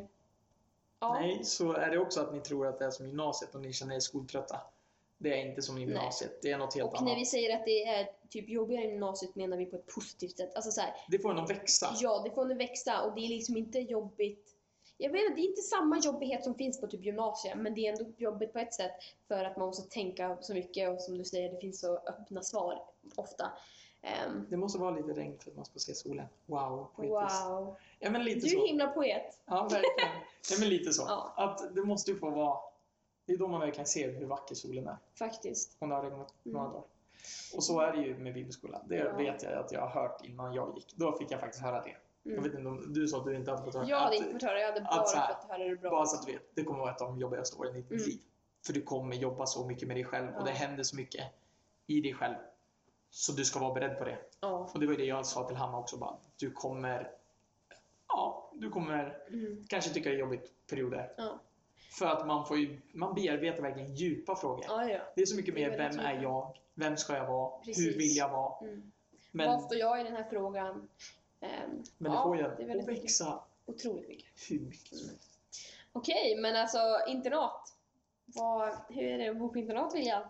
[1.01, 1.15] ja.
[1.21, 3.73] Nej, så är det också att ni tror att det är som gymnasiet och ni
[3.73, 4.61] känner er skoltrötta.
[5.19, 6.43] Det är inte som gymnasiet.
[6.43, 7.21] Det är något helt Och när annat.
[7.21, 10.55] vi säger att det är typ jobbigare än gymnasiet menar vi på ett positivt sätt.
[10.55, 11.95] Alltså så här, Det får en att växa.
[12.01, 14.54] Ja, det får en växa och det är liksom inte jobbigt.
[14.97, 17.87] Jag vet inte, det är inte samma jobbighet som finns på typ gymnasiet, men det
[17.87, 18.93] är ändå jobbigt på ett sätt
[19.29, 22.43] för att man måste tänka så mycket och som du säger, det finns så öppna
[22.43, 22.83] svar
[23.17, 23.53] ofta.
[24.03, 26.27] Ehm, Det måste vara lite regn för att man ska se solen.
[26.47, 27.47] Wow, poetiskt.
[27.47, 27.77] wow.
[27.99, 28.63] Ja, men lite Du så.
[28.63, 29.39] är himla poet.
[29.47, 30.11] Ja, verkligen.
[30.51, 31.05] Ja, men lite så.
[31.09, 31.33] Ja.
[31.37, 32.59] Att det måste ju få vara...
[33.27, 34.97] Det är då man verkligen ser hur vacker solen är.
[35.19, 35.77] Faktiskt.
[35.79, 36.57] Om det har regnat Mm.
[36.57, 36.85] några dagar.
[37.57, 38.81] Och så är det ju med bibelskolan.
[38.89, 39.17] Det Ja.
[39.17, 40.95] vet jag att jag har hört innan jag gick.
[40.97, 41.97] Då fick jag faktiskt höra det.
[42.27, 42.45] Jag Mm.
[42.45, 44.33] vet inte om du sa att du inte hade fått höra Jag hade att- inte
[44.33, 45.91] fått höra, jag hade att bara så här, fått höra det bra.
[45.91, 47.91] Bara så att du vet, det kommer vara ett av de jobbigaste åren i ditt
[47.91, 48.03] Mm.
[48.05, 48.19] liv.
[48.67, 50.45] För du kommer jobba så mycket med dig själv och Ja.
[50.45, 51.25] det händer så mycket
[51.87, 52.35] i dig själv.
[53.11, 54.19] Så du ska vara beredd på det.
[54.41, 54.71] Ja.
[54.75, 55.97] Och det var det jag sa till Hanna också.
[55.97, 57.11] Bara, du kommer...
[58.09, 59.65] Ja, du kommer Mm.
[59.69, 61.13] kanske tycka det är jobbigt perioder.
[61.17, 61.39] Ja.
[61.99, 64.65] För att man får ju, man bearbetar verkligen djupa frågor.
[64.69, 65.01] Ja, ja.
[65.15, 66.57] Det är så mycket är mer, vem är jag?
[66.75, 67.59] Vem ska jag vara?
[67.65, 67.87] Precis.
[67.87, 68.59] Hur vill jag vara?
[68.69, 68.93] Mm.
[69.31, 70.89] Men, Var står jag i den här frågan?
[71.45, 74.27] Ehm, men det ja, får ju är att växa Otroligt mycket.
[74.51, 75.31] hur mycket som helst.
[75.93, 76.79] Okej, men alltså
[77.09, 77.75] internat.
[78.25, 80.23] Vad, hur är det att bo på internat William?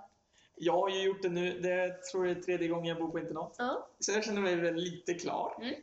[0.56, 3.08] Jag har ju gjort det nu, det jag tror jag är tredje gången jag bor
[3.08, 3.54] på internat.
[3.58, 5.58] Ja, Så jag känner mig väl lite klar.
[5.60, 5.74] Mm.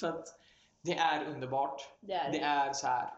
[0.00, 0.38] För att
[0.82, 1.88] det är underbart.
[2.00, 3.14] det är Det är så här,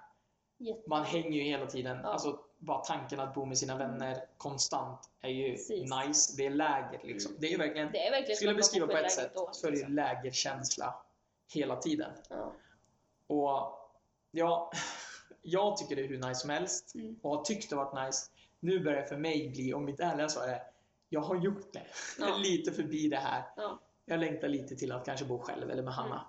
[0.58, 1.98] Jätte- man hänger ju hela tiden.
[2.02, 2.08] Ja.
[2.08, 5.90] Alltså bara tanken att bo med sina vänner konstant är ju Precis.
[6.06, 6.34] nice.
[6.36, 7.30] Det är läger liksom.
[7.30, 7.40] Mm.
[7.40, 9.70] Det är verkligen, Det är verkligen skulle jag beskriva på ett sätt då, så är
[9.70, 9.94] det liksom.
[9.94, 10.94] lägerkänsla
[11.48, 12.10] hela tiden.
[12.30, 12.52] Ja.
[13.26, 13.78] Och
[14.30, 14.72] ja,
[15.42, 17.16] jag tycker det är hur nice som helst Mm.
[17.22, 18.26] och har tyckt det varit nice.
[18.60, 20.62] Nu börjar det för mig bli, om mitt ärliga svar är,
[21.08, 21.86] jag har gjort det.
[22.18, 22.34] Jag Ja.
[22.34, 23.42] är lite förbi det här.
[23.56, 23.78] Ja.
[24.04, 26.26] Jag längtar lite till att kanske bo själv eller med Hanna.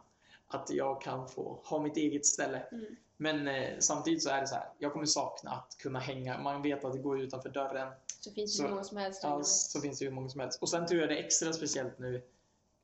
[0.48, 2.60] Att jag kan få ha mitt eget ställe.
[2.72, 2.96] Mm.
[3.18, 6.38] Men eh, samtidigt så är det så här, jag kommer sakna att kunna hänga.
[6.38, 7.94] Man vet att det går utanför dörren.
[8.20, 9.22] Så finns det hur många som helst.
[9.24, 10.62] Ja, så finns det hur många som helst.
[10.62, 12.22] Och sen tror jag det är extra speciellt nu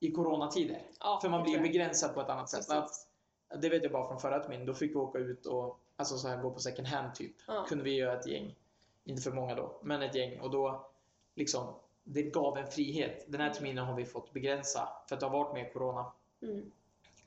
[0.05, 0.81] i coronatider.
[0.99, 2.69] Ja, För man blir begränsad på ett annat sätt.
[2.69, 2.91] Att,
[3.61, 4.65] det vet jag bara från förra terminen.
[4.65, 7.35] Då fick vi åka ut och alltså så här, gå på second hand typ.
[7.47, 7.65] Ja.
[7.69, 8.55] Kunde vi göra ett gäng.
[9.03, 10.39] Inte för många då, men ett gäng.
[10.39, 10.87] Och då
[11.35, 13.25] liksom, det gav en frihet.
[13.27, 16.11] Den här terminen har vi fått begränsa för att det har varit mer corona.
[16.41, 16.71] Mm.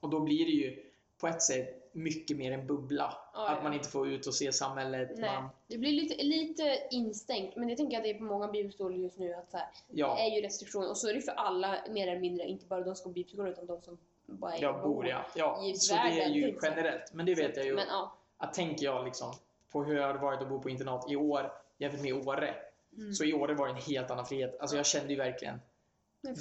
[0.01, 0.85] Och då blir det ju
[1.19, 3.17] på ett sätt mycket mer en bubbla.
[3.35, 3.63] Ja, att ja.
[3.63, 5.11] man inte får ut och se samhället.
[5.17, 7.57] Nej, Man, det blir lite, lite instängt.
[7.57, 9.35] Men det tänker jag att det är på många bibelskolor just nu.
[9.35, 10.91] Att så här, ja, Det är ju restriktioner.
[10.91, 12.47] Och så är det för alla mer eller mindre.
[12.47, 15.27] Inte bara de som går bibelskolor utan de som bara är jag bor ja.
[15.35, 15.65] ja.
[15.65, 16.59] i Så det är världen, ju jag.
[16.63, 17.13] generellt.
[17.13, 17.75] Men det vet jag ju.
[17.75, 18.15] Men ja.
[18.37, 19.33] Att tänker jag liksom
[19.73, 22.55] på hur jag har varit att bo på internat i år jämfört med i Åre.
[22.97, 23.13] Mm.
[23.13, 24.57] Så i Åre var det en helt annan frihet.
[24.61, 25.61] Alltså jag kände ju verkligen,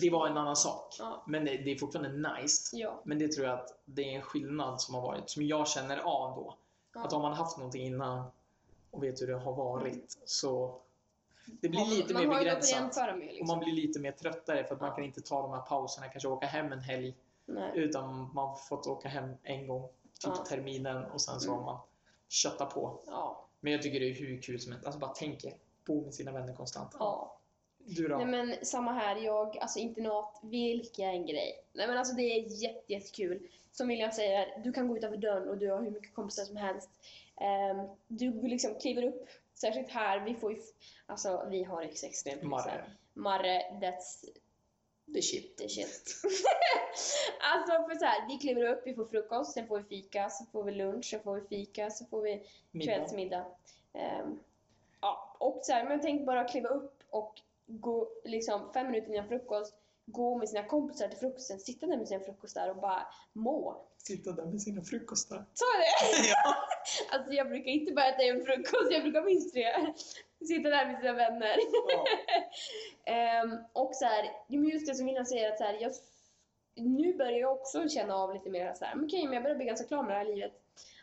[0.01, 0.95] det var en annan sak.
[0.99, 1.23] Ja.
[1.28, 2.78] Men det, det är fortfarande nice.
[2.78, 3.01] Ja.
[3.05, 5.97] Men det tror jag att det är en skillnad som har varit, som jag känner
[5.97, 6.55] av då.
[6.93, 7.03] Ja.
[7.05, 8.32] Att om man haft någonting innan
[8.91, 10.82] och vet hur det har varit så
[11.61, 12.95] det blir lite man mer att begränsat.
[12.95, 13.13] med.
[13.13, 13.47] Och Liksom.
[13.47, 16.28] man blir lite mer tröttare för att man kan inte ta de här pauserna, kanske
[16.28, 17.15] åka hem en helg.
[17.45, 17.71] Nej.
[17.75, 21.63] Utan man har fått åka hem en gång, typ terminen och sen så Mm.
[21.63, 21.82] har man
[22.30, 22.99] köttat på.
[23.59, 24.86] Men jag tycker det är hur kul som helst.
[24.86, 25.49] Alltså bara tänka,
[25.86, 26.95] bo med sina vänner konstant.
[26.99, 27.36] ja.
[27.89, 28.17] Du då?
[28.17, 31.63] Nej men samma här, jag, alltså internat, vilken grej.
[31.73, 33.47] Nej men alltså det är jätte, jättekul.
[33.71, 36.57] Som William säger, du kan gå utanför dörren och du har hur mycket kompisar som
[36.57, 36.89] helst.
[37.41, 40.61] Ehm, du liksom kliver upp Särskilt här, vi får ju,
[41.05, 42.85] alltså vi har ex- extremt Marre.
[43.13, 44.25] Marre, that's
[45.13, 45.57] The shit.
[45.57, 46.21] the shit.
[47.39, 50.45] alltså för så här, vi kliver upp, vi får frukost, sen får vi fika, så
[50.51, 52.93] får vi lunch, sen får vi fika, så får vi Middag.
[52.95, 53.45] kvällsmiddag.
[53.93, 54.39] Ehm,
[55.01, 59.28] ja, och så här, men tänk bara kliva upp och gå liksom fem minuter innan
[59.28, 63.86] frukost, gå med sina kompisar till frukosten, sitta där med sina frukostar och bara må.
[63.97, 65.45] Sitta där med sina frukostar.
[65.53, 66.28] Så är det!
[66.43, 66.55] ja.
[67.11, 69.65] Alltså jag brukar inte bara äta en frukost, jag brukar minst tre.
[70.47, 71.57] Sitta där med sina vänner.
[71.88, 72.05] ja.
[73.11, 75.91] Ehm, och så här, just det som William säger att så här, jag,
[76.76, 79.55] nu börjar jag också känna av lite mer så här, men okej, men jag börjar
[79.55, 80.51] bli ganska klar med det här livet.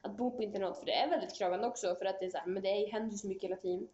[0.03, 2.39] Att bo på internat, för det är väldigt krävande också för att det är så
[2.39, 3.89] här, men det händer så mycket hela tiden.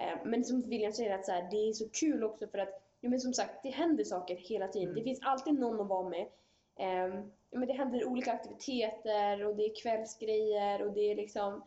[0.00, 2.82] Ehm, men som William säger att så här, det är så kul också för att,
[3.00, 4.88] ja men som sagt, det händer saker hela tiden.
[4.88, 4.94] Mm.
[4.98, 6.26] Det finns alltid någon att vara med.
[6.78, 11.62] Ehm, ja, men det händer olika aktiviteter och det är kvällsgrejer och det är liksom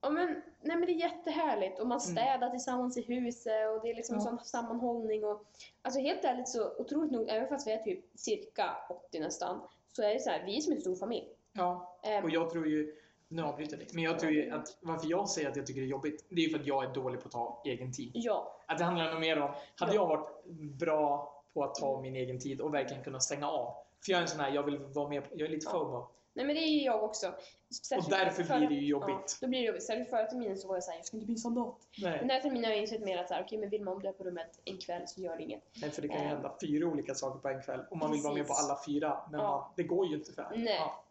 [0.00, 0.26] Ja men,
[0.62, 2.16] nej men det är jättehärligt och man Mm.
[2.16, 4.20] städar tillsammans i huset och det är liksom Ja.
[4.22, 5.44] sån sammanhållning och
[5.82, 9.60] Alltså helt ärligt så otroligt nog, även fast vi är typ cirka 80 nästan,
[9.92, 11.28] så är det så här, vi är som en stor familj.
[11.52, 11.98] ja.
[12.02, 12.94] Ehm, Och jag tror ju,
[13.28, 15.86] nu avbryter jag dig, men jag tror att varför jag säger att jag tycker det
[15.86, 18.10] är jobbigt, det är för att jag är dålig på att ta egen tid.
[18.14, 20.00] ja, Att det handlar nog mer om, hade Ja.
[20.00, 20.44] jag varit
[20.78, 23.74] bra på att ta min egen tid och verkligen kunna stänga av.
[24.04, 25.70] För jag är en sån här, jag vill vara med, jag är lite.
[25.70, 26.08] FOMO.
[26.36, 27.28] Nej men det är ju jag också.
[27.28, 29.38] Och Särskilt därför förra- blir det ju Ja, jobbigt.
[29.40, 29.82] då blir det jobbigt.
[29.84, 31.80] Särskilt förra terminen så var jag såhär, jag ska inte missa något.
[32.02, 32.28] Den Nej.
[32.30, 34.24] här terminen har jag insett mer att såhär, okej men vill man om är på
[34.24, 35.62] rummet en kväll så gör det inget.
[35.82, 36.30] Nej, för det kan ju Ehm.
[36.30, 38.70] hända fyra olika saker på en kväll och man vill vara med på Precis.
[38.70, 39.20] alla fyra.
[39.30, 39.46] Men Ja.
[39.50, 40.76] man, det går ju inte för Nej.
[40.80, 41.02] Ja.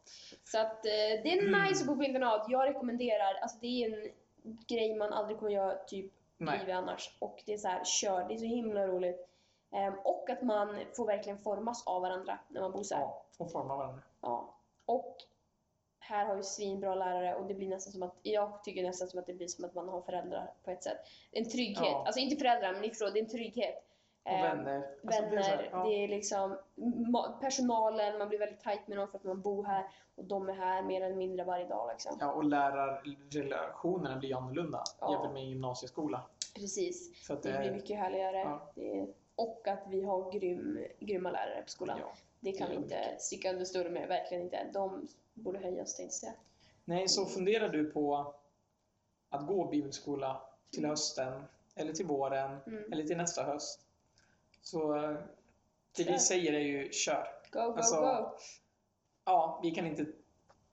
[0.44, 0.92] Så att eh,
[1.24, 1.64] det är Mm.
[1.64, 2.46] nice att bo på internat.
[2.50, 4.12] Jag rekommenderar, alltså det är en
[4.68, 6.60] grej man aldrig kommer göra typ Nej.
[6.60, 7.16] livet annars.
[7.20, 9.28] Och det är så här, kör, det är så himla roligt.
[9.72, 13.02] Ehm, och att man får verkligen formas av varandra när man bor så här.
[13.02, 14.02] Ja, och forma varandra.
[14.22, 14.54] Ja.
[14.86, 15.16] Och
[16.00, 19.20] här har vi svinbra lärare och det blir nästan som att, jag tycker nästan som
[19.20, 20.98] att det blir som att man har föräldrar på ett sätt.
[21.32, 21.86] En trygghet.
[21.86, 22.04] Ja.
[22.06, 23.76] Alltså inte föräldrar, men ni förstår, det är en trygghet.
[24.24, 24.78] Och Ehm, vänner.
[25.04, 25.84] Alltså, det är vänner, så här, ja.
[25.84, 26.58] det är liksom
[27.42, 30.54] personalen, man blir väldigt tajt med dem för att man bor här och de är
[30.54, 32.18] här mer eller mindre varje dag liksom.
[32.20, 35.12] Ja, och lärarrelationerna blir annorlunda Ja.
[35.12, 36.22] jämfört med gymnasieskola.
[36.56, 38.38] Precis, att det det blir mycket härligare.
[38.38, 38.72] Ja.
[38.76, 41.98] Det och att vi har grym, grymma lärare på skolan.
[42.02, 42.14] ja.
[42.46, 44.70] Det kan vi inte sticka under stol med, verkligen inte.
[44.74, 46.34] De borde höjas tänkte jag säga.
[46.86, 48.34] Nej, så funderar du på
[49.30, 50.41] att gå bibelskola
[50.72, 51.43] till hösten,
[51.76, 52.91] eller till våren, Mm.
[52.93, 53.80] eller till nästa höst.
[54.62, 55.18] Så eh,
[55.96, 56.12] det Kör.
[56.12, 57.28] vi säger är ju kör.
[57.52, 58.30] Go, go, Alltså, go!
[59.26, 60.06] Ja, vi kan inte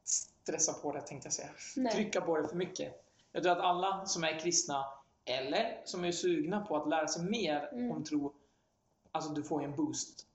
[0.05, 1.49] stressa på det tänkte jag säga.
[1.77, 1.93] Nej.
[1.93, 3.05] Trycka på det för mycket.
[3.33, 4.85] Jag tror att alla som är kristna,
[5.25, 7.91] eller som är sugna på att lära sig mer Mm.
[7.91, 8.33] om tro,
[9.13, 10.27] alltså du får ju en boost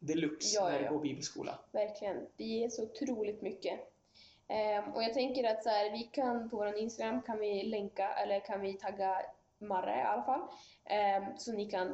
[0.00, 0.90] deluxe Ja, när ja, du ja.
[0.92, 1.58] går bibelskola.
[1.72, 2.26] Verkligen.
[2.36, 3.80] Det ger så otroligt mycket.
[4.48, 8.08] Ehm, och jag tänker att så här, vi kan på vår Instagram kan vi länka,
[8.08, 9.16] eller kan vi tagga
[9.58, 10.40] Marre i alla fall.
[10.84, 11.88] Ehm, så ni kan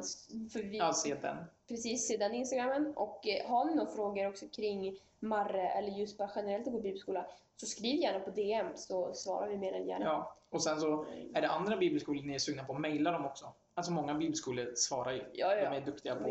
[0.53, 1.37] för vi, Jag ser den.
[1.67, 2.93] precis se den Instagramen.
[2.95, 6.79] Och eh, har ni några frågor också kring Marre eller just bara generellt att gå
[6.79, 10.05] bibelskola så skriv gärna på DM så svarar vi mer än gärna.
[10.05, 10.33] Ja.
[10.49, 13.53] Och sen så är det andra bibelskolor ni är sugna på, mejla dem också.
[13.73, 15.23] Alltså många bibelskolor svarar ju.
[15.33, 15.69] Ja, ja.
[15.69, 16.27] De är duktiga på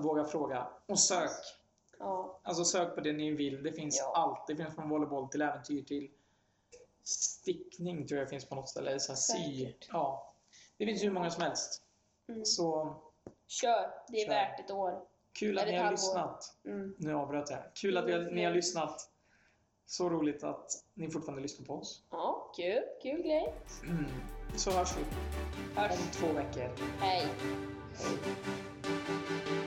[0.00, 0.68] våga fråga.
[0.86, 1.30] Och sök.
[1.98, 3.62] ja, Alltså sök på det ni vill.
[3.62, 4.12] Det finns Ja.
[4.16, 4.46] allt.
[4.46, 6.10] Det finns från volleyboll till äventyr till
[7.04, 8.88] stickning tror jag finns på något ställe.
[8.90, 9.72] Eller Så här, sy.
[9.92, 10.34] Ja.
[10.76, 11.82] Det finns hur många som helst.
[12.28, 12.44] mm.
[12.44, 12.96] Så
[13.48, 13.90] Kör!
[14.08, 14.30] Det är Kör.
[14.34, 15.02] värt ett år.
[15.32, 16.56] kul att ni har lyssnat.
[16.64, 16.94] Mm.
[16.98, 17.58] Nu avbröt jag.
[17.74, 18.56] Kul att vi Mm, ni har fler.
[18.56, 19.10] lyssnat.
[19.86, 22.02] Så roligt att ni fortfarande lyssnar på oss.
[22.10, 22.82] Ja, kul.
[23.02, 23.54] Kul grej.
[23.82, 24.04] Mm.
[24.56, 25.04] Så hörs vi
[25.80, 25.92] Hörs.
[25.92, 26.70] om två veckor.
[27.00, 27.26] Hej!
[27.98, 29.65] Hej.